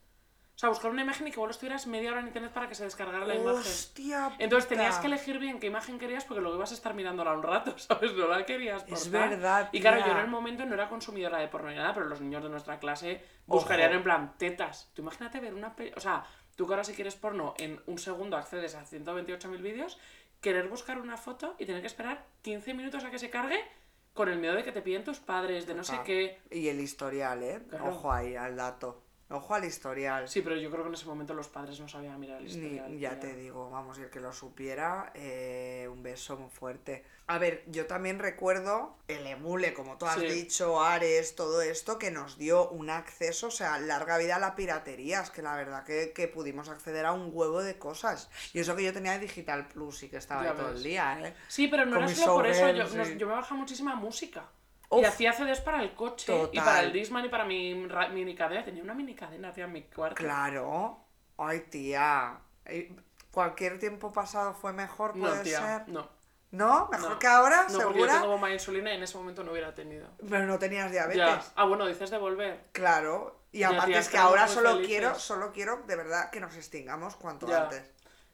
[0.60, 2.74] O sea, buscar una imagen y que vos estuvieras media hora en internet para que
[2.74, 3.60] se descargara la imagen.
[3.62, 4.36] Hostia.
[4.38, 5.00] Entonces tenías puta.
[5.00, 8.12] que elegir bien qué imagen querías porque luego ibas a estar mirándola un rato, ¿sabes?
[8.12, 11.38] No la querías por Es verdad, Y claro, yo en el momento no era consumidora
[11.38, 13.96] de porno ni nada, pero los niños de nuestra clase buscarían Ojo.
[13.96, 14.90] en plan tetas.
[14.92, 15.92] Tú imagínate ver una peli...
[15.96, 19.98] O sea, tú que ahora si quieres porno en un segundo accedes a 128.000 vídeos,
[20.42, 23.64] querer buscar una foto y tener que esperar 15 minutos a que se cargue
[24.12, 26.38] con el miedo de que te piden tus padres, de no sé qué.
[26.50, 27.62] Y el historial, ¿eh?
[27.66, 27.88] Claro.
[27.88, 29.04] Ojo ahí al dato.
[29.30, 30.28] Ojo al historial.
[30.28, 32.50] Sí, pero yo creo que en ese momento los padres no sabían mirar el Ni-
[32.50, 32.98] historial.
[32.98, 33.20] ya tía.
[33.20, 37.04] te digo, vamos, y el que lo supiera, eh, un beso muy fuerte.
[37.28, 40.26] A ver, yo también recuerdo el emule, como tú has Sí.
[40.26, 44.56] dicho, Ares, todo esto, que nos dio un acceso, o sea, larga vida a la
[44.56, 45.20] piratería.
[45.20, 48.28] Es que la verdad que, que pudimos acceder a un huevo de cosas.
[48.52, 50.82] Y eso que yo tenía de Digital Plus y que estaba Ya ahí todo el
[50.82, 51.34] día, ¿eh?
[51.46, 52.68] Sí, pero no Con era solo por eso.
[52.68, 54.44] Yo, nos- me bajaba muchísima música.
[54.92, 58.34] Y hacía CDs para el coche y para el Disman y para mi ra- mini
[58.34, 58.64] cadena.
[58.64, 60.16] Tenía una mini cadena tía, en mi cuarto.
[60.16, 60.98] Claro.
[61.38, 62.38] Ay, tía.
[62.64, 62.92] Eh,
[63.30, 65.88] Cualquier tiempo pasado fue mejor, No, puede tía, ser.
[65.88, 66.08] no.
[66.50, 66.88] ¿No?
[66.90, 67.18] ¿Mejor no.
[67.20, 67.66] que ahora?
[67.70, 68.12] No, porque yo ¿Segura?
[68.14, 70.08] tengo bomba insulina y en ese momento no hubiera tenido.
[70.28, 71.16] Pero no tenías diabetes.
[71.18, 71.40] Ya.
[71.54, 72.64] Ah, bueno, dices de volver.
[72.72, 73.44] Claro.
[73.52, 74.88] Y aparte es que ahora solo felices.
[74.88, 77.62] quiero, solo quiero de verdad que nos extingamos cuanto Ya.
[77.62, 77.84] antes.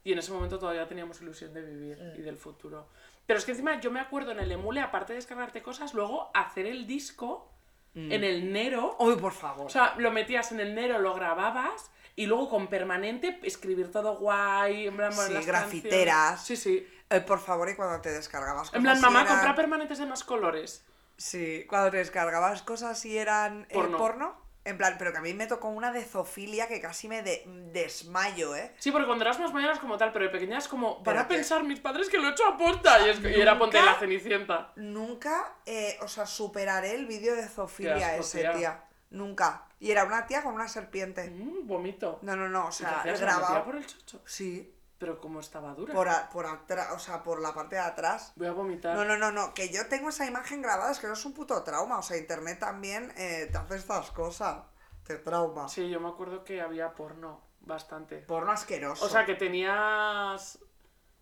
[0.03, 2.19] Y en ese momento todavía teníamos ilusión de vivir Mm.
[2.21, 2.89] y del futuro.
[3.27, 6.31] Pero es que encima yo me acuerdo en el emule, aparte de descargarte cosas, luego
[6.35, 7.51] hacer el disco
[7.95, 8.13] Mm.
[8.13, 8.95] en el Nero.
[9.01, 9.67] Uy, por favor.
[9.67, 14.17] O sea, lo metías en el Nero, lo grababas y luego con permanente escribir todo
[14.19, 16.37] guay, en plan, Sí, las grafiteras.
[16.37, 16.41] canciones.
[16.43, 16.87] Sí, sí.
[17.09, 20.07] Eh, por favor, y cuando te descargabas En plan, cosas mamá, eran- compra permanentes de
[20.07, 20.85] más colores.
[21.17, 24.37] Sí, cuando te descargabas cosas y eran eh, Porno.
[24.67, 27.45] En plan, pero que a mí me tocó una de zoofilia que casi me de-
[27.73, 28.73] desmayo, ¿eh?
[28.79, 31.19] Sí, porque cuando eras más mayor eras como tal, pero de pequeña es como, van
[31.19, 33.07] a pensar mis padres que lo he hecho a posta.
[33.07, 34.73] Y, es que- y era ponte la cenicienta.
[34.77, 38.53] Nunca, eh, o sea, superaré el vídeo de zoofilia ese, tía.
[38.53, 38.85] tía.
[39.11, 39.63] Nunca.
[39.79, 41.31] Y era una tía con una serpiente.
[41.31, 42.19] Mm, vomito.
[42.23, 42.77] No, no, no, o ¿Y qué
[43.17, 43.65] sea, grabado.
[43.65, 44.21] por el chocho?
[44.27, 45.93] Sí, Pero como estaba dura.
[45.93, 48.33] por, a- por atrás, o sea, por la parte de atrás.
[48.37, 48.97] Voy a vomitar.
[48.97, 51.35] No, no, no, no, que yo tengo esa imagen grabada, es que no es un
[51.35, 54.65] puto trauma, o sea, internet también eh, te hace estas cosas,
[55.07, 55.69] te trauma.
[55.69, 58.19] Sí, yo me acuerdo que había porno, bastante.
[58.21, 59.05] Porno asqueroso.
[59.05, 60.59] O sea, que tenías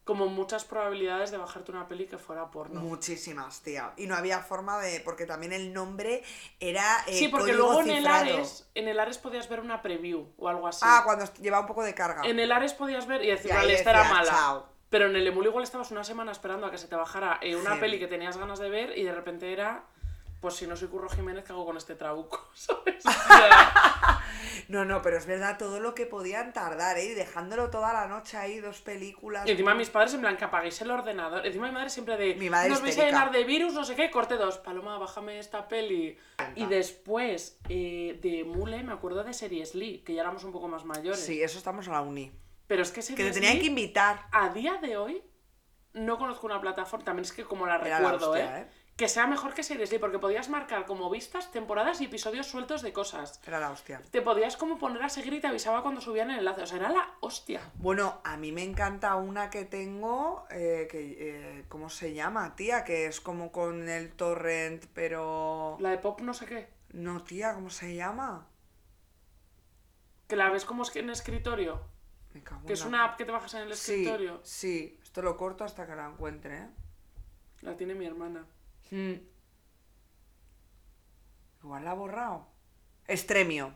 [0.04, 2.80] como muchas probabilidades de bajarte una peli que fuera porno.
[2.80, 3.92] Muchísimas, tía.
[3.96, 5.00] Y no había forma de.
[5.00, 6.22] Porque también el nombre
[6.60, 7.02] era.
[7.06, 8.06] eh, sí, porque luego en el.
[8.06, 10.80] Ares, en el Ares podías ver una preview o algo así.
[10.84, 12.22] Ah, cuando lleva un poco de carga.
[12.24, 14.30] En el Ares podías ver y decir, Y vale, esta era mala.
[14.30, 14.66] "Chao".
[14.90, 17.56] Pero en el Emule igual estabas una semana esperando a que se te bajara eh,
[17.56, 19.82] una peli que tenías ganas de ver y de repente era,
[20.44, 22.50] pues si no soy Curro Jiménez, ¿qué hago con este trabuco?
[24.68, 27.14] No, no, pero es verdad todo lo que podían tardar, ¿eh?
[27.14, 29.46] Dejándolo toda la noche ahí, dos películas.
[29.46, 31.46] y encima mis padres en plan que apaguéis el ordenador.
[31.46, 33.18] Encima mi madre siempre de, Mi madre nos vais a histérica.
[33.18, 34.58] llenar de virus, no sé qué, corte dos.
[34.58, 36.16] Paloma, bájame esta peli.
[36.56, 40.68] Y después eh, de Emule me acuerdo de Series Lee, que ya éramos un poco
[40.68, 41.20] más mayores.
[41.20, 42.32] Sí, eso estamos a la uni.
[42.66, 44.26] Pero es que Que Series te tenían Lee, que invitar.
[44.32, 45.22] a día de hoy
[45.94, 48.62] no conozco una plataforma, también es que como la Era la recuerdo, hostia, ¿eh?
[48.62, 48.83] ¿eh?
[48.96, 52.92] Que sea mejor que Series porque podías marcar como vistas, temporadas y episodios sueltos de
[52.92, 53.40] cosas.
[53.44, 54.00] Era la hostia.
[54.12, 56.62] Te podías como poner a seguir y te avisaba cuando subían el enlace.
[56.62, 57.72] O sea, era la hostia.
[57.74, 62.84] Bueno, a mí me encanta una que tengo, eh, que, eh, ¿cómo se llama, tía?
[62.84, 65.76] Que es como con el torrent, pero...
[65.80, 66.68] La de pop no sé qué.
[66.92, 68.46] No, tía, ¿cómo se llama?
[70.28, 71.82] Que la ves como en escritorio.
[72.32, 74.40] Me cago en Que es una app que te bajas en el Sí, escritorio.
[74.44, 76.68] sí, esto lo corto hasta que la encuentre, ¿eh?
[77.62, 78.46] La tiene mi hermana.
[78.90, 79.14] Mm.
[81.62, 82.46] Igual la ha borrado.
[83.06, 83.74] Estremio.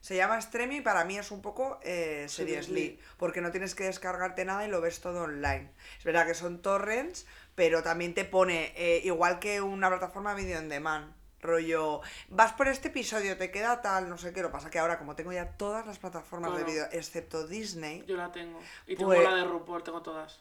[0.00, 3.76] Se llama Estremio y para mí es un poco eh, Series Seriously, porque no tienes
[3.76, 5.70] que descargarte nada y lo ves todo online.
[5.96, 7.24] Es verdad que son torrents,
[7.54, 12.66] pero también te pone, eh, igual que una plataforma video on demand, rollo, vas por
[12.66, 15.56] este episodio, te queda tal, no sé qué, lo pasa que ahora como tengo ya
[15.56, 18.58] todas las plataformas de video, excepto Disney, Yo la tengo.
[18.88, 20.40] Y tengo Pues- la de RuPaul, tengo todas.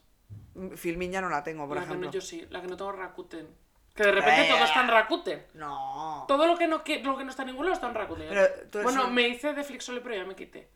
[0.76, 2.08] Filmin ya no la tengo, por la que ejemplo.
[2.08, 3.48] no, yo sí, la que no tengo Rakuten.
[3.96, 5.46] Que de repente todo está en Rakuten.
[5.56, 6.26] No.
[6.28, 8.30] Todo lo que no, qui- lo que no está en ningún lado está en Rakuten.
[8.72, 10.70] Pero bueno, un- me hice de Flixole, pero ya me quité.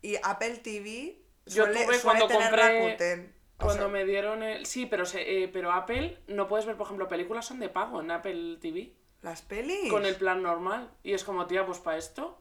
[0.00, 3.34] Y Apple TV Yo suele, tuve suele cuando tener compré- Rakuten.
[3.58, 4.66] O Cuando sea, me dieron el...
[4.66, 8.00] Sí, pero, se- eh, pero Apple no puedes ver, por ejemplo, películas son de pago
[8.00, 8.92] en Apple TV.
[9.22, 9.88] Las pelis.
[9.90, 10.90] Con el plan normal.
[11.04, 12.40] Y es como, tía, pues para esto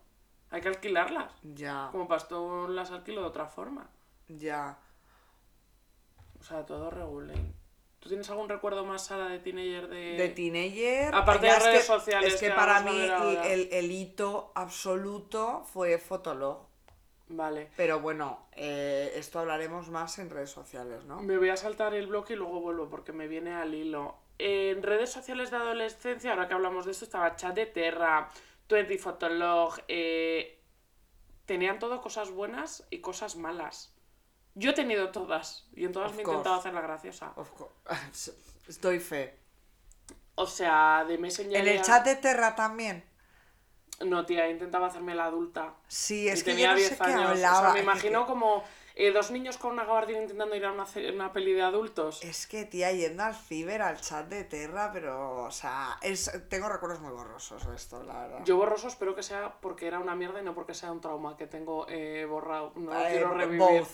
[0.49, 1.31] hay que alquilarlas.
[1.43, 3.89] Ya, Como para esto las alquilo de otra forma.
[4.27, 4.77] ya.
[6.39, 7.37] O sea, todo regular.
[8.01, 10.17] ¿Tú tienes algún recuerdo más, Sara, de teenager de...
[10.17, 11.13] De teenager.
[11.15, 12.99] Aparte de es redes que- sociales Es que para mí
[13.45, 16.65] el, el hito absoluto fue Fotolog.
[17.29, 17.69] Vale.
[17.77, 21.21] Pero bueno, eh, esto hablaremos más en redes sociales, ¿no?
[21.21, 24.15] Me voy a saltar el bloque y luego vuelvo porque me viene al hilo.
[24.39, 28.29] En redes sociales de adolescencia, ahora que hablamos de esto, estaba Chat de Terra,
[28.67, 30.59] 20 Fotolog, eh,
[31.45, 33.90] tenían todo cosas buenas y cosas malas.
[34.55, 37.31] Yo he tenido todas y en todas Of me he intentado hacer la graciosa.
[37.35, 38.31] Of course.
[38.67, 39.37] Estoy fe.
[40.35, 41.55] O sea, de Messenger.
[41.61, 43.03] En el chat de Terra también.
[44.05, 45.75] No, tía, intentaba hacerme la adulta.
[45.87, 47.29] Sí, es y que tenía yo no 10 sé qué años.
[47.31, 47.59] hablaba.
[47.59, 48.63] O sea, me imagino que- como
[48.95, 52.23] eh, dos niños con una gabardina intentando ir a una, una peli de adultos.
[52.23, 56.67] Es que, tía, yendo al ciber, al chat de Terra, pero, o sea, es, tengo
[56.67, 58.43] recuerdos muy borrosos de esto, la verdad.
[58.43, 61.37] Yo borroso espero que sea porque era una mierda y no porque sea un trauma
[61.37, 62.73] que tengo eh, borrado.
[62.75, 63.59] No Eh, quiero revivir.
[63.59, 63.89] both.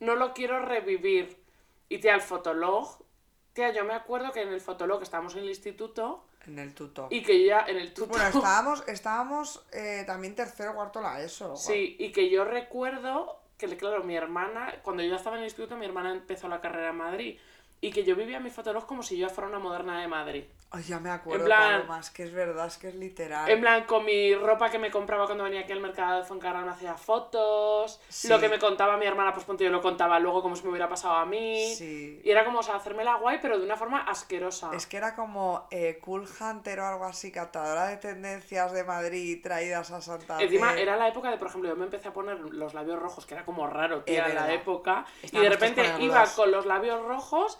[0.00, 1.42] No lo quiero revivir.
[1.88, 3.04] Y tía, el fotolog.
[3.52, 7.08] Tía, yo me acuerdo que en el fotolog estábamos en el instituto En el tuto.
[7.10, 8.08] y que ya en el tuto.
[8.08, 11.56] Bueno, estábamos, estábamos eh, también tercero, cuarto la ESO.
[11.56, 15.48] Sí, y que yo recuerdo que, claro, mi hermana, cuando yo ya estaba en el
[15.48, 17.38] instituto, mi hermana empezó la carrera en Madrid.
[17.82, 20.44] Y que yo vivía mi fotolog como si yo fuera una moderna de Madrid.
[20.72, 23.50] Ay, ya me acuerdo, En plan- es que es verdad, es que es literal.
[23.50, 26.64] En plan, con mi ropa que me compraba cuando venía aquí al mercado de Fuencarral
[26.64, 28.00] me hacía fotos.
[28.08, 28.28] Sí.
[28.28, 30.68] Lo que me contaba mi hermana, pues ponte yo lo contaba luego como si me
[30.70, 31.74] hubiera pasado a mí.
[31.74, 32.20] Sí.
[32.22, 34.70] Y era como, o sea, hacérmela guay, pero de una forma asquerosa.
[34.74, 39.40] Es que era como eh, Cool Hunter o algo así, captadora de tendencias de Madrid
[39.42, 40.82] traídas a Santa Encima Fe.
[40.82, 43.34] era la época de, por ejemplo, yo me empecé a poner los labios rojos, que
[43.34, 45.04] era como raro, tía, Es en la época.
[45.32, 47.58] Y de repente iba con los labios rojos,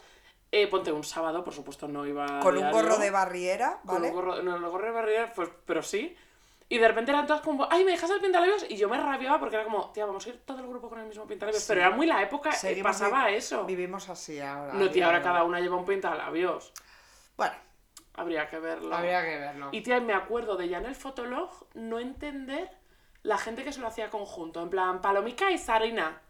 [0.51, 4.07] eh, ponte un sábado, por supuesto no iba Con un gorro de barriera, con ¿vale?
[4.09, 6.15] un gorro, no, el gorro de barriera, pues, pero sí.
[6.67, 8.65] Y de repente eran todas como, ay, me dejas el pintalabios.
[8.69, 10.99] Y yo me rabiaba porque era como, tía, vamos a ir todo el grupo con
[10.99, 11.61] el mismo pintalabios.
[11.61, 11.67] Sí.
[11.67, 13.65] Pero era muy la época, eh, pasaba vi- eso.
[13.65, 14.73] Vivimos así ahora.
[14.73, 16.71] No, tía, ahora cada una lleva un pintalabios.
[17.35, 17.55] Bueno,
[18.15, 18.95] Habría que verlo.
[18.95, 19.69] habría que verlo.
[19.73, 22.69] Y tía, me acuerdo de ya en el fotolog no entender
[23.23, 24.61] la gente que se lo hacía conjunto.
[24.61, 26.21] En plan, Palomica y Zarina.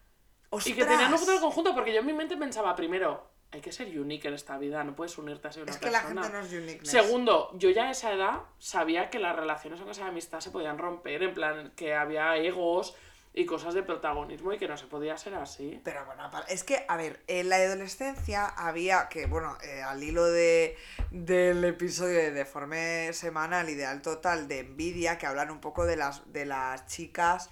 [0.65, 1.19] Y que tenían un ¡Ostras!
[1.21, 4.57] fotolog conjunto porque yo en mi mente pensaba, primero, hay que ser unique en esta
[4.57, 6.23] vida, no puedes unirte así a una Es que la persona.
[6.23, 6.89] gente no es uniqueness.
[6.89, 10.77] Segundo, yo ya a esa edad sabía que las relaciones sea de amistad se podían
[10.77, 12.95] romper, en plan que había egos
[13.33, 15.81] y cosas de protagonismo y que no se podía ser así.
[15.83, 20.25] Pero bueno, es que, a ver, en la adolescencia había que, bueno, eh, al hilo
[20.25, 20.77] de,
[21.11, 25.85] del episodio de Deforme Semanal y de Alto Total de Envidia, que hablan un poco
[25.85, 27.49] de las, de las chicas,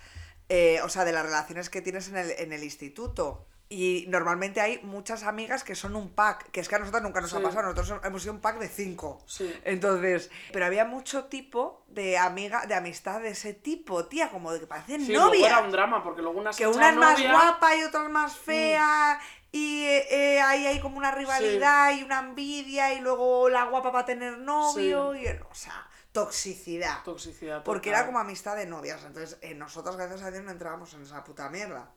[0.50, 3.45] eh, o sea, de las relaciones que tienes en el, en el instituto.
[3.72, 7.22] Y normalmente hay muchas amigas que son un pack, que es que a nosotros nunca
[7.22, 9.22] nos ha pasado, nosotros hemos sido un pack de cinco.
[9.28, 9.53] Sí.
[9.63, 14.59] Entonces, pero había mucho tipo de amiga, de amistad de ese tipo, tía, como de
[14.59, 17.76] que parecen Sí, novias era un drama porque luego una que una es más guapa
[17.76, 19.20] y otra es más fea
[19.51, 23.89] y eh, eh, ahí hay como una rivalidad y una envidia y luego la guapa
[23.89, 27.63] va a tener novio y o sea toxicidad Toxicidad.
[27.63, 28.01] porque total.
[28.01, 31.24] era como amistad de novias entonces eh, nosotros gracias a Dios no entrábamos en esa
[31.24, 31.91] puta mierda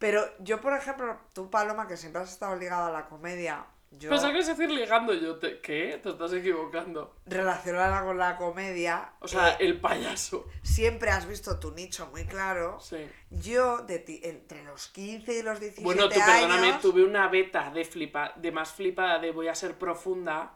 [0.00, 4.08] pero yo por ejemplo tú Paloma que siempre has estado ligada a la comedia yo
[4.08, 5.40] Pensaba que a decir ligando yo.
[5.40, 5.60] Te...
[5.60, 5.98] ¿Qué?
[6.00, 7.16] Te estás equivocando.
[7.26, 10.46] relacionada con la comedia O sea, eh, el payaso.
[10.62, 13.10] siempre has visto tu nicho muy claro Sí.
[13.30, 17.26] yo de ti- entre los 15 y los 17 Bueno, tú perdóname, años tuve una
[17.26, 20.54] beta de flipa, de más flipada de voy a ser profunda,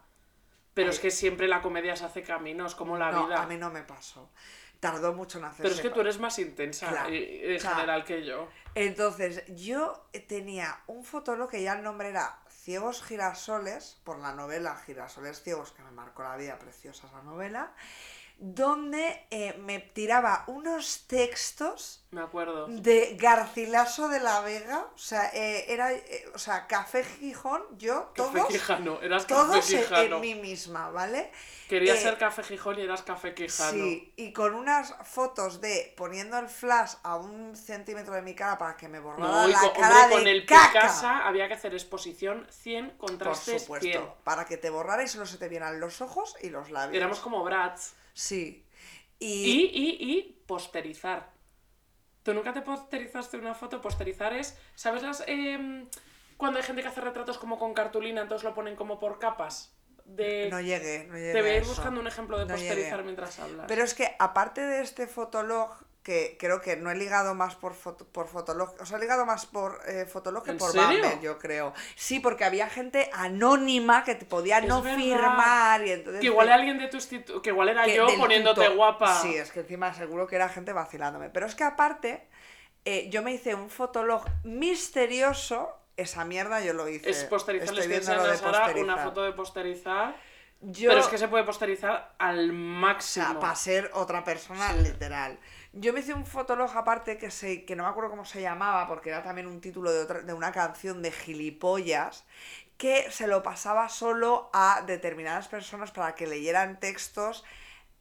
[0.73, 3.43] pero es que siempre la comedia se hace camino, es como la no, vida.
[3.43, 4.31] a mí no me pasó.
[4.79, 5.63] Tardó mucho en hacerse.
[5.63, 7.13] Pero es que tú eres más intensa Claro.
[7.13, 8.49] y- en general que yo.
[8.75, 14.75] Entonces, yo tenía un fotólogo que ya el nombre era Ciegos Girasoles, por la novela
[14.77, 17.73] Girasoles Ciegos, que me marcó la vida, preciosa esa novela,
[18.39, 22.67] donde eh, me tiraba unos textos Me acuerdo.
[22.69, 28.13] de Garcilaso de la Vega, o sea, eh, era, eh, o sea, Café Gijón, yo,
[28.15, 30.17] Café todos, Quijano, eras Café todos Quijano.
[30.17, 31.31] en mí misma, ¿vale?
[31.69, 33.73] Querías Eh, ser Café Gijón y eras Café Quijano.
[33.73, 38.59] Sí, y con unas fotos de poniendo el flash a un centímetro de mi cara
[38.59, 40.73] para que me borrara No, la con, cara hombre, de con el caca.
[40.73, 44.05] Picasa había que hacer exposición 100 Por contrastes supuesto, 100.
[44.25, 46.95] para que te borrara y solo se te vieran los ojos y los labios.
[46.97, 47.95] Éramos como brats.
[48.15, 48.65] Sí.
[49.19, 51.33] Y, Y, y, y posterizar.
[52.23, 53.83] ¿Tú nunca te posterizaste una foto?
[53.83, 55.23] Posterizar es, ¿sabes las...
[55.27, 55.87] em,
[56.39, 59.73] cuando hay gente que hace retratos como con cartulina, entonces lo ponen como por capas?
[60.07, 60.49] De...
[60.51, 61.33] no llegué, no llegué.
[61.33, 63.03] te voy a ir buscando un ejemplo de No posterizar llegué.
[63.05, 63.67] mientras hablas.
[63.69, 65.71] Pero es que aparte de este fotolog,
[66.05, 69.25] que creo que no he ligado más por, foto, por fotolog, o sea, he ligado
[69.25, 70.73] más por eh, fotolog que ¿En por?
[70.73, 71.73] Bumble, yo creo.
[71.97, 74.99] Sí, porque había gente anónima que te podía Es no verdad.
[74.99, 76.21] firmar y entonces...
[76.21, 78.77] Que igual era alguien de tu instituto, que igual era que yo poniéndote tuto.
[78.77, 79.15] guapa.
[79.23, 81.31] Sí, es que encima seguro que era gente vacilándome.
[81.31, 82.29] Pero es que aparte,
[82.85, 85.75] eh, yo me hice un fotolog misterioso.
[85.97, 87.09] Esa mierda yo lo hice.
[87.09, 89.05] Es posterizar, Estoy viendo lo de Sara una posterizar.
[89.05, 90.17] foto de posterizar.
[90.61, 93.27] Yo, Pero es que se puede posterizar al o máximo.
[93.27, 95.39] sea, para ser otra persona, literal.
[95.77, 98.87] Yo me hice un fotolog aparte que, se, que no me acuerdo cómo se llamaba,
[98.87, 102.25] porque era también un título de, otra, de una canción de gilipollas,
[102.77, 107.45] que se lo pasaba solo a determinadas personas para que leyeran textos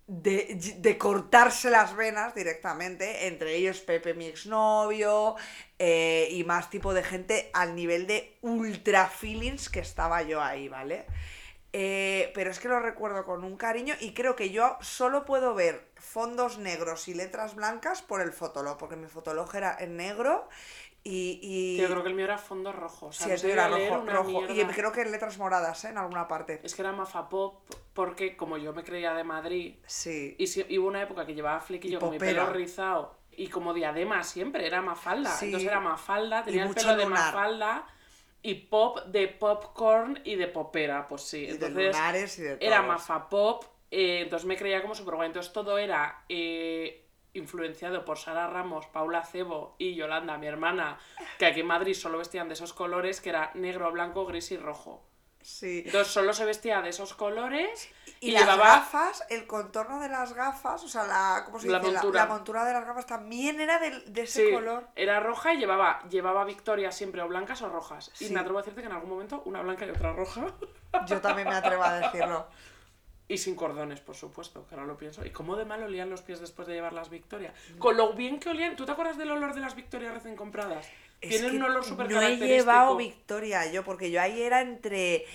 [0.08, 5.36] de, de cortarse las venas directamente, entre ellos Pepe, mi exnovio,
[5.80, 10.68] eh, y más tipo de gente al nivel de ultra feelings que estaba yo ahí,
[10.70, 11.06] ¿vale?
[11.76, 15.56] Eh, pero es que lo recuerdo con un cariño y creo que yo solo puedo
[15.56, 20.48] ver fondos negros y letras blancas por el fotolog, porque mi fotolog era en negro
[21.04, 21.40] y...
[21.42, 21.78] y...
[21.82, 23.08] Yo creo que el mío era fondo rojo.
[23.08, 24.54] O sea, Sí, no el sabía era rojo, rojo.
[24.54, 25.90] Y creo que en letras moradas, ¿eh?
[25.90, 26.62] En alguna parte.
[26.64, 27.64] Es que era mafapop
[27.94, 30.36] porque como yo me creía de Madrid Sí.
[30.38, 33.74] y, si- y hubo una época que llevaba flequillo con mi pelo rizado y como
[33.74, 35.32] diadema siempre, era mafalda.
[35.32, 35.46] Sí.
[35.46, 37.88] Entonces era mafalda, tenía el mucho pelo de mafalda
[38.44, 41.44] y pop de popcorn y de popera, pues sí.
[41.44, 42.88] Y de Entonces lunares y de era todos.
[42.88, 45.28] mafapop, eh, entonces me creía como súper guay.
[45.28, 51.00] Entonces todo era eh, influenciado por Sara Ramos, Paula Cebo y Yolanda, mi hermana,
[51.40, 54.58] que aquí en Madrid solo vestían de esos colores, que era negro, blanco, gris y
[54.58, 55.04] rojo.
[55.42, 55.84] Sí.
[55.86, 57.90] Entonces solo se vestía de esos colores
[58.24, 61.68] Y, y, las llevaba gafas, el contorno de las gafas, o sea, la, ¿cómo se
[61.68, 61.92] La dice?
[61.92, 62.22] Montura.
[62.22, 64.88] La, montura de las gafas también era del- de, ese Sí, color.
[64.96, 68.12] era roja y llevaba, llevaba Victoria siempre o blancas o rojas.
[68.20, 70.46] Y me atrevo a decirte que en algún momento una blanca y otra roja.
[71.08, 72.48] Yo también me atrevo a decirlo.
[73.28, 75.26] Y sin cordones, por supuesto, que ahora lo pienso.
[75.26, 77.54] ¿Y cómo de mal olían los pies después de llevar las Victoria?
[77.80, 78.76] Con lo bien que olían.
[78.76, 80.88] ¿Tú te acuerdas del olor de las Victoria recién compradas?
[81.22, 85.26] Es Tienen un olor súper No he llevado Victoria yo, porque yo ahí era entre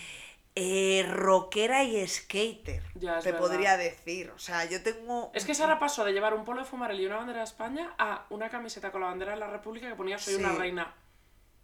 [0.61, 2.83] eh, rockera y skater.
[2.95, 3.39] Ya, te verdad.
[3.47, 4.31] podría decir.
[4.35, 5.31] O sea, yo tengo.
[5.35, 7.95] Es que Sara pasó de llevar un polo de fumarel y una bandera de España
[7.99, 10.95] a una camiseta con la bandera de la República que ponía Soy una reina.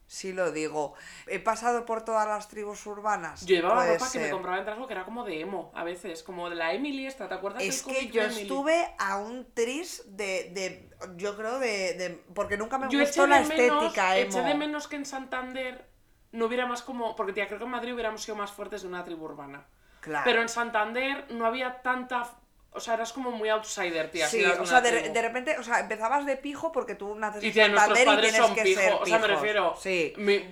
[0.07, 0.93] Sí lo digo.
[1.27, 3.47] He pasado por todas las tribus urbanas.
[3.47, 6.23] Yo llevaba ropa que me compraba en Trasgo que era como de emo, a veces,
[6.23, 10.51] como de la Emily esta, ¿te acuerdas Es que yo estuve a un tris de,
[10.53, 14.29] de yo creo de, de- porque nunca me Yo gustó la menos- estética emo.
[14.31, 15.89] Eché de menos que en Santander
[16.35, 17.17] no hubiera más como.
[17.17, 19.65] Porque tía, creo que en Madrid hubiéramos sido más fuertes de una tribu urbana.
[20.01, 20.25] Claro.
[20.25, 22.31] Pero en Santander no había tanta.
[22.73, 24.27] O sea, eras como muy outsider, tía.
[24.27, 27.77] Sí, o sea, de, repente, o sea, empezabas de pijo porque tú naces Y en
[27.77, 29.77] Santander y tienes son que ser O sea, me refiero.
[29.81, 30.13] Sí.
[30.17, 30.51] mi-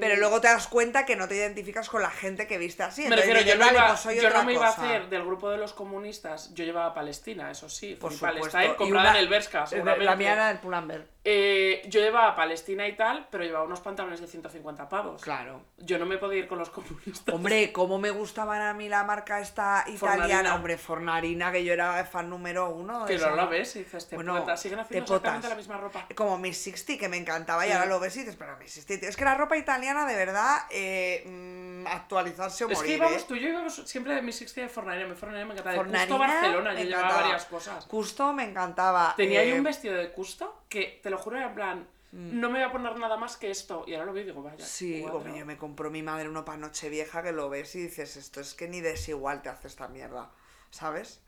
[0.00, 3.06] Pero luego te das cuenta que no te identificas con la gente que viste así.
[3.08, 4.84] Me refiero, yo no, "Vale, iba, pues soy yo no otra me iba a cosa".
[4.86, 6.52] hacer del grupo de los comunistas.
[6.54, 7.94] Yo llevaba a Palestina, eso sí.
[7.94, 10.16] Por Y comprada una- en el Berska, La seguramente.
[10.16, 11.06] mía era el Pull&Bear.
[11.28, 15.22] Eh, yo llevaba a Palestina y tal, pero llevaba unos pantalones de 150 pavos.
[15.22, 15.60] Claro.
[15.78, 17.34] Yo no me podía ir con los comunistas.
[17.34, 19.98] Hombre, cómo me gustaban a mí la marca esta italiana.
[20.22, 20.54] Fornarina.
[20.54, 23.04] Hombre, Fornarina, que yo era fan número uno.
[23.06, 25.34] de Que no la ves y dices, te Bueno, putas, siguen haciendo te potas.
[25.36, 26.06] exactamente la misma ropa.
[26.14, 29.06] Como Miss 60, que me encantaba, y ahora lo ves y dices, pero Miss 60.
[29.08, 32.90] Es que la ropa italiana, de verdad, eh, mm, actualizarse o Es morir.
[32.90, 33.24] que íbamos, ¿eh?
[33.28, 35.08] tú y yo íbamos siempre de mi 60 de Fornarina.
[35.08, 35.72] Mi Fornarina me encantaba.
[35.72, 37.22] De Fornarina, Custo Barcelona, yo llevaba encantaba.
[37.22, 37.86] varias cosas.
[37.86, 39.14] Custo me encantaba.
[39.16, 42.60] Tenía eh, un vestido de Custo que, te lo juro, era en plan, no me
[42.60, 43.84] voy a poner nada más que esto.
[43.86, 44.56] Y ahora lo veo y digo, vaya.
[44.56, 44.68] Mm.
[44.68, 48.16] Sí, hombre, yo me compró mi madre uno para Nochevieja que lo ves y dices,
[48.16, 50.30] esto es que ni desigual te hace esta mierda,
[50.70, 51.20] ¿sabes?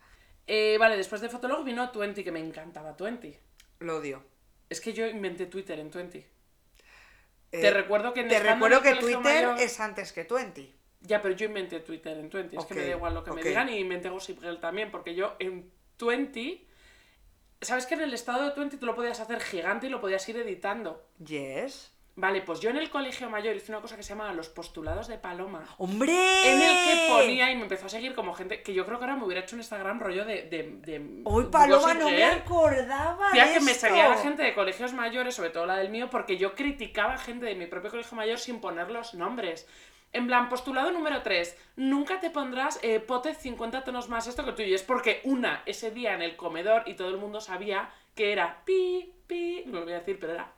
[0.47, 3.37] Eh, vale, después de Fotolog vino Twenty, que me encantaba Twenty.
[3.81, 4.23] Lo odio.
[4.71, 6.25] Es que yo inventé Twitter en Twenty.
[7.53, 10.75] Eh, Te recuerdo que en Te recuerdo que Twitter mayor- es antes que Twenty.
[11.01, 12.57] Ya, pero yo inventé Twitter en Twenty.
[12.57, 13.69] Es que me da igual lo que me digan.
[13.69, 16.67] Y inventé Gossip Girl también, porque yo en Twenty...
[17.61, 20.29] ¿Sabes que en el estado de Twenty tú lo podías hacer gigante y lo podías
[20.29, 21.09] ir editando?
[21.25, 21.93] Yes.
[22.21, 25.07] Vale, pues yo en el colegio mayor hice una cosa que se llama los postulados
[25.07, 25.65] de Paloma.
[25.79, 26.13] ¡Hombre!
[26.53, 29.05] En el que ponía y me empezó a seguir como gente que yo creo que
[29.05, 30.43] ahora me hubiera hecho un Instagram rollo de.
[30.43, 34.53] de, de ¡Uy, de Paloma, no me acordaba de que me seguía la gente de
[34.53, 37.89] colegios mayores, sobre todo la del mío, porque yo criticaba a gente de mi propio
[37.89, 39.69] colegio mayor sin poner los nombres.
[40.13, 44.53] En plan, postulado número 3, nunca te pondrás eh, pote 50 tonos más esto que
[44.53, 47.91] tú y es porque una, ese día en el comedor y todo el mundo sabía
[48.17, 50.58] que era pi, pi, no lo voy a decir, pero era...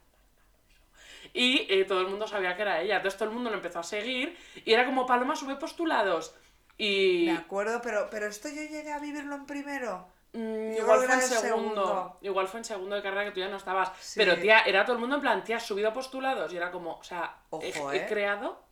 [1.32, 3.78] Y eh, todo el mundo sabía que era ella, entonces todo el mundo lo empezó
[3.78, 6.34] a seguir y era como Paloma sube postulados.
[6.76, 7.26] Y...
[7.26, 10.08] Me acuerdo, pero, pero esto yo llegué a vivirlo en primero.
[10.32, 11.40] Mm, igual fue en segundo.
[11.42, 12.18] segundo.
[12.22, 13.92] Igual fue en segundo de carrera que tú ya no estabas.
[14.00, 14.18] Sí.
[14.18, 16.52] Pero tía, era todo el mundo en plan, tía, has subido postulados.
[16.52, 18.06] Y era como, o sea, he- Ojo, he, ¿eh?
[18.08, 18.62] creado.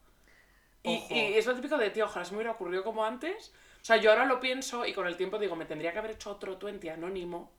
[0.82, 3.52] Y, y es lo típico de, tío, ojalá se me hubiera ocurrido como antes.
[3.82, 6.12] O sea, yo ahora lo pienso y con el tiempo digo, me tendría que haber
[6.12, 7.52] hecho otro 20 anónimo.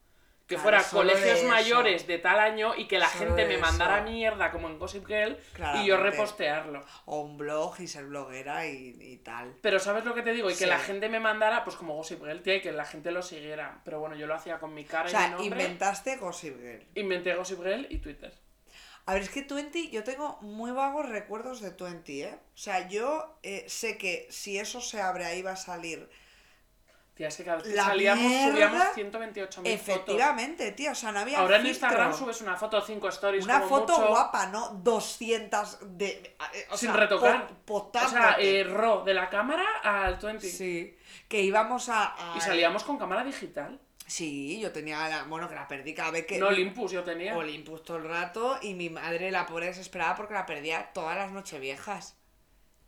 [0.50, 1.48] Que Claro, fuera colegios eso.
[1.48, 3.62] mayores de tal año y que la Solo gente me eso.
[3.62, 5.38] mandara mierda como en Gossip Girl
[5.76, 6.84] y yo repostearlo.
[7.06, 9.56] O un blog y ser bloguera y, y tal.
[9.62, 10.50] Pero ¿sabes lo que te digo?
[10.50, 13.12] Y que la gente me mandara, pues como Gossip Girl, tía, y que la gente
[13.12, 13.80] lo siguiera.
[13.86, 15.46] Pero bueno, yo lo hacía con mi cara O y sea, mi nombre.
[15.46, 16.84] inventaste Gossip Girl.
[16.96, 18.34] Inventé Gossip Girl y Twitter.
[19.06, 22.34] A ver, es que Twenty, yo tengo muy vagos recuerdos de Twenty, ¿eh?
[22.54, 26.10] O sea, yo eh, sé que si eso se abre ahí va a salir
[27.20, 28.50] Tía, es que cada vez que La salíamos mierda.
[28.54, 29.66] subíamos 128.000 fotos.
[29.66, 31.88] Efectivamente, tío, o sea, no había Ahora en filtro.
[31.88, 34.70] Instagram subes una foto, 5 stories, Una como foto mucho, guapa, ¿no?
[34.70, 36.08] 200 de...
[36.54, 37.50] eh, o sin sea, retocar.
[37.66, 40.50] po- o sea, eh, RAW de la cámara al 20.
[40.50, 40.96] Sí,
[41.28, 42.14] que íbamos a...
[42.34, 43.78] a- Y salíamos con cámara digital.
[44.08, 45.24] Sí, yo tenía la...
[45.24, 46.38] Bueno, que la perdí cada vez que...
[46.38, 47.36] No Olympus yo tenía.
[47.36, 51.34] Olympus todo el rato y mi madre la pobre desesperada porque la perdía todas las
[51.34, 52.16] nocheviejas.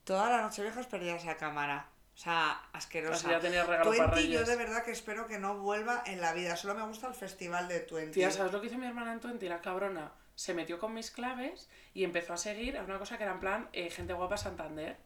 [0.06, 1.90] Todas las nocheviejas perdía esa cámara.
[2.22, 3.16] O sea, asquerosa.
[3.16, 6.22] Así ya tenía regalo para Twenty, yo de verdad que espero que no vuelva en
[6.22, 6.56] la vida.
[6.56, 8.12] Solo me gusta el festival de Twenty.
[8.12, 9.50] Tía, ¿sabes lo que hizo mi hermana en Twenty?
[9.50, 13.24] La cabrona se metió con mis claves y empezó a seguir a una cosa que
[13.24, 14.98] era en plan eh, gente guapa Santander.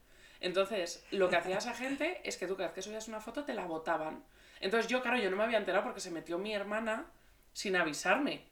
[0.41, 3.45] Entonces, lo que hacía esa gente es que tú cada vez que subías una foto
[3.45, 4.21] te la botaban.
[4.59, 7.05] Entonces yo, claro, yo no me había enterado porque se metió mi hermana
[7.53, 8.43] sin avisarme.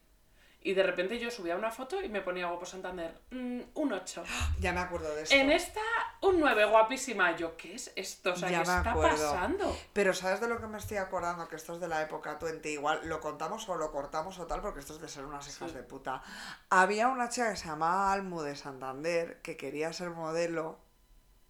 [0.66, 3.20] Y de repente yo subía una foto y me ponía guapo Santander.
[3.30, 4.24] mm, un 8.
[4.60, 5.34] Ya me acuerdo de esto.
[5.34, 5.80] En esta,
[6.22, 7.36] un 9, guapísima.
[7.36, 8.32] Yo, ¿qué es esto?
[8.32, 9.30] O sea, Ya ¿qué me está acuerdo.
[9.32, 9.76] pasando?
[9.92, 11.46] Pero ¿sabes de lo que me estoy acordando?
[11.48, 12.70] Que esto es de la época 20.
[12.70, 15.70] Igual lo contamos o lo cortamos o tal, porque esto es de ser unas hijas
[15.70, 15.76] Sí.
[15.76, 16.22] de puta.
[16.70, 20.78] Había una chica que se llamaba Almu de Santander que quería ser modelo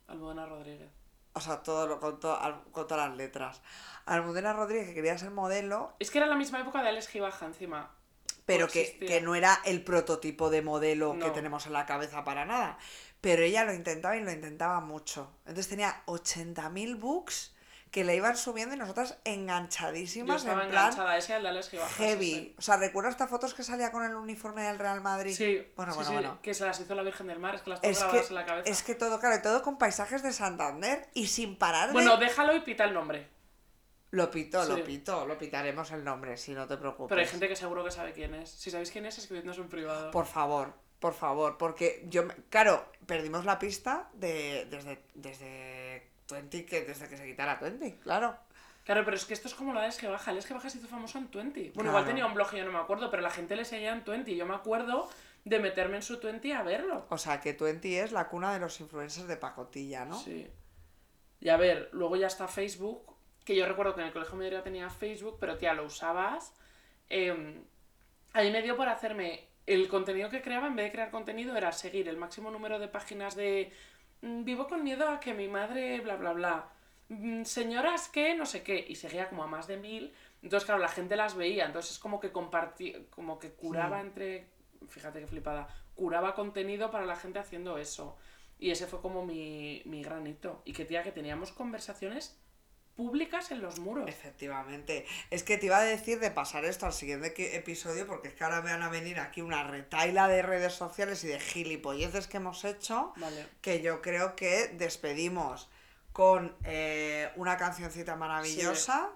[0.09, 0.91] Almudena Rodríguez.
[1.35, 2.39] O sea, todo lo, con, to-
[2.73, 3.62] con todas las letras.
[4.07, 7.47] Almudena Rodríguez, que quería ser modelo, Es que era la misma época de Alex Gibaja
[7.47, 7.91] encima.
[8.47, 11.33] Pero que, que no era el prototipo de modelo que No.
[11.33, 12.79] tenemos en la cabeza para nada.
[13.21, 15.33] Pero ella lo intentaba y lo intentaba mucho.
[15.47, 17.53] Entonces tenía 80.000 books
[17.91, 21.71] que le iban subiendo y nosotras Yo enganchadísimas estaba en plan enganchada, ese de Alex
[21.71, 21.95] Gibaja.
[21.95, 22.55] heavy.
[22.59, 25.33] O sea, ¿recuerdas estas fotos que salía con el uniforme del Real Madrid?
[25.35, 26.39] Sí, Bueno, sí, bueno, sí, bueno.
[26.43, 28.45] que se las hizo la Virgen del Mar, es que las Es que, en la
[28.45, 28.69] cabeza.
[28.69, 31.93] es que todo, claro, todo con paisajes de Santander y sin parar de...
[31.93, 33.29] Bueno, déjalo y pita el nombre.
[34.15, 34.71] Lo pito, Sí.
[34.71, 37.09] lo pito, lo pitaremos el nombre, si no te preocupes.
[37.09, 38.49] Pero hay gente que seguro que sabe quién es.
[38.49, 40.11] Si sabéis quién es, escribidnos en privado.
[40.12, 46.83] Por favor, por favor, porque yo, claro, perdimos la pista de desde desde Twenty, que
[46.83, 48.37] desde que se quitara Twenty, claro.
[48.85, 50.31] Claro, pero es que esto es como la de Alex Gibaja.
[50.31, 51.71] Alex Gibaja se hizo famoso en Twenty.
[51.71, 51.89] Bueno, Claro.
[51.91, 54.05] igual tenía un blog y yo no me acuerdo, pero la gente le seguía en
[54.05, 54.37] Twenty.
[54.37, 55.09] Yo me acuerdo
[55.45, 57.07] de meterme en su Twenty a verlo.
[57.09, 60.19] O sea, que Twenty es la cuna de los influencers de pacotilla, ¿no?
[60.21, 60.51] Sí.
[61.41, 63.14] Y a ver, luego ya está Facebook,
[63.45, 66.55] que yo recuerdo que en el colegio medio tenía Facebook, pero tía, lo usabas.
[67.11, 67.63] eh,
[68.33, 69.49] a mí me dio por hacerme.
[69.67, 72.89] El contenido que creaba, en vez de crear contenido, era seguir el máximo número de
[72.89, 73.73] páginas de.
[74.23, 76.69] mm, Vivo con miedo a que mi madre, bla, bla, bla.
[77.09, 78.85] Mm, Señoras que, no sé qué.
[78.89, 80.13] Y seguía como a más de mil.
[80.43, 81.65] Entonces, claro, la gente las veía.
[81.67, 82.99] Entonces es como que compartía.
[83.11, 84.47] Como que curaba entre.
[84.89, 85.69] Fíjate qué flipada.
[85.95, 88.17] Curaba contenido para la gente haciendo eso.
[88.59, 90.63] Y ese fue como mi, mi granito.
[90.65, 92.39] Y que tía, que teníamos conversaciones
[92.97, 94.09] públicas en los muros.
[94.09, 95.07] Efectivamente.
[95.31, 98.45] Es que te iba a decir de pasar esto al siguiente episodio, porque es que
[98.45, 102.37] ahora me van a venir aquí una retaila de redes sociales y de gilipolleces que
[102.39, 103.47] hemos hecho, Vale.
[103.61, 105.69] que yo creo que despedimos
[106.13, 109.11] con eh, una cancioncita maravillosa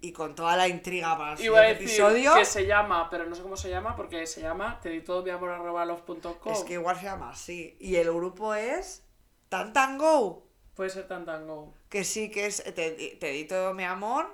[0.00, 2.34] y con toda la intriga para el Iba a siguiente decir episodio.
[2.34, 5.24] que se llama, pero no sé cómo se llama, porque se llama te di todo
[5.24, 5.50] mi amor.
[6.46, 7.76] Es que igual se llama así.
[7.80, 9.02] Y el grupo es
[9.48, 10.47] Tan Tan Go.
[10.78, 11.74] Puede ser tan tango.
[11.88, 14.26] Que sí que es Te, te di todo mi amor,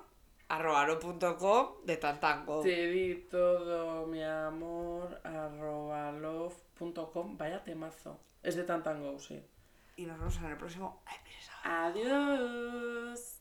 [0.51, 2.61] arroba lo punto com de Tan Tan Go.
[2.61, 7.38] Te di todo mi amor arroba love.com.
[7.38, 8.20] Vaya temazo.
[8.42, 9.42] Es de Tantango, sí.
[9.97, 11.61] Y nos vemos en el próximo episodio.
[11.64, 13.40] Adiós.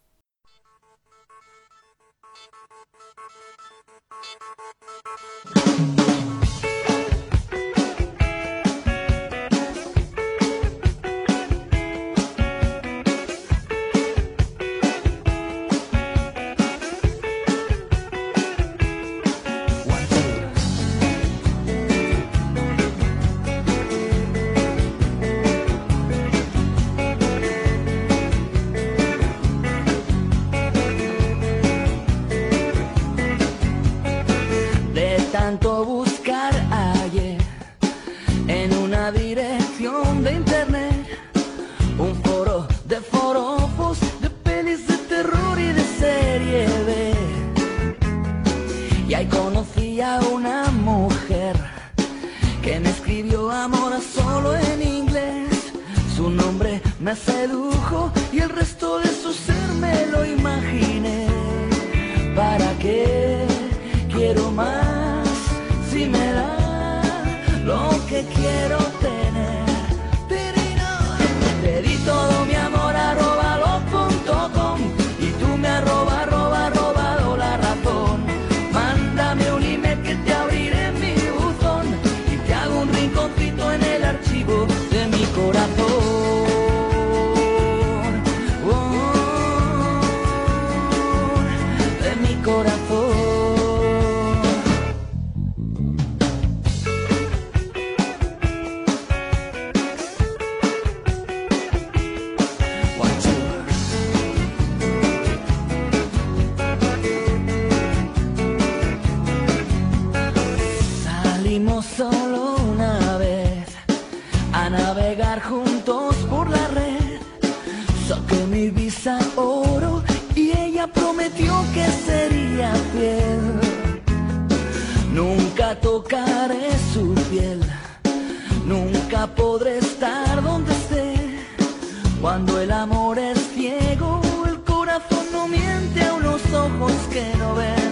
[137.13, 137.82] Que no ven.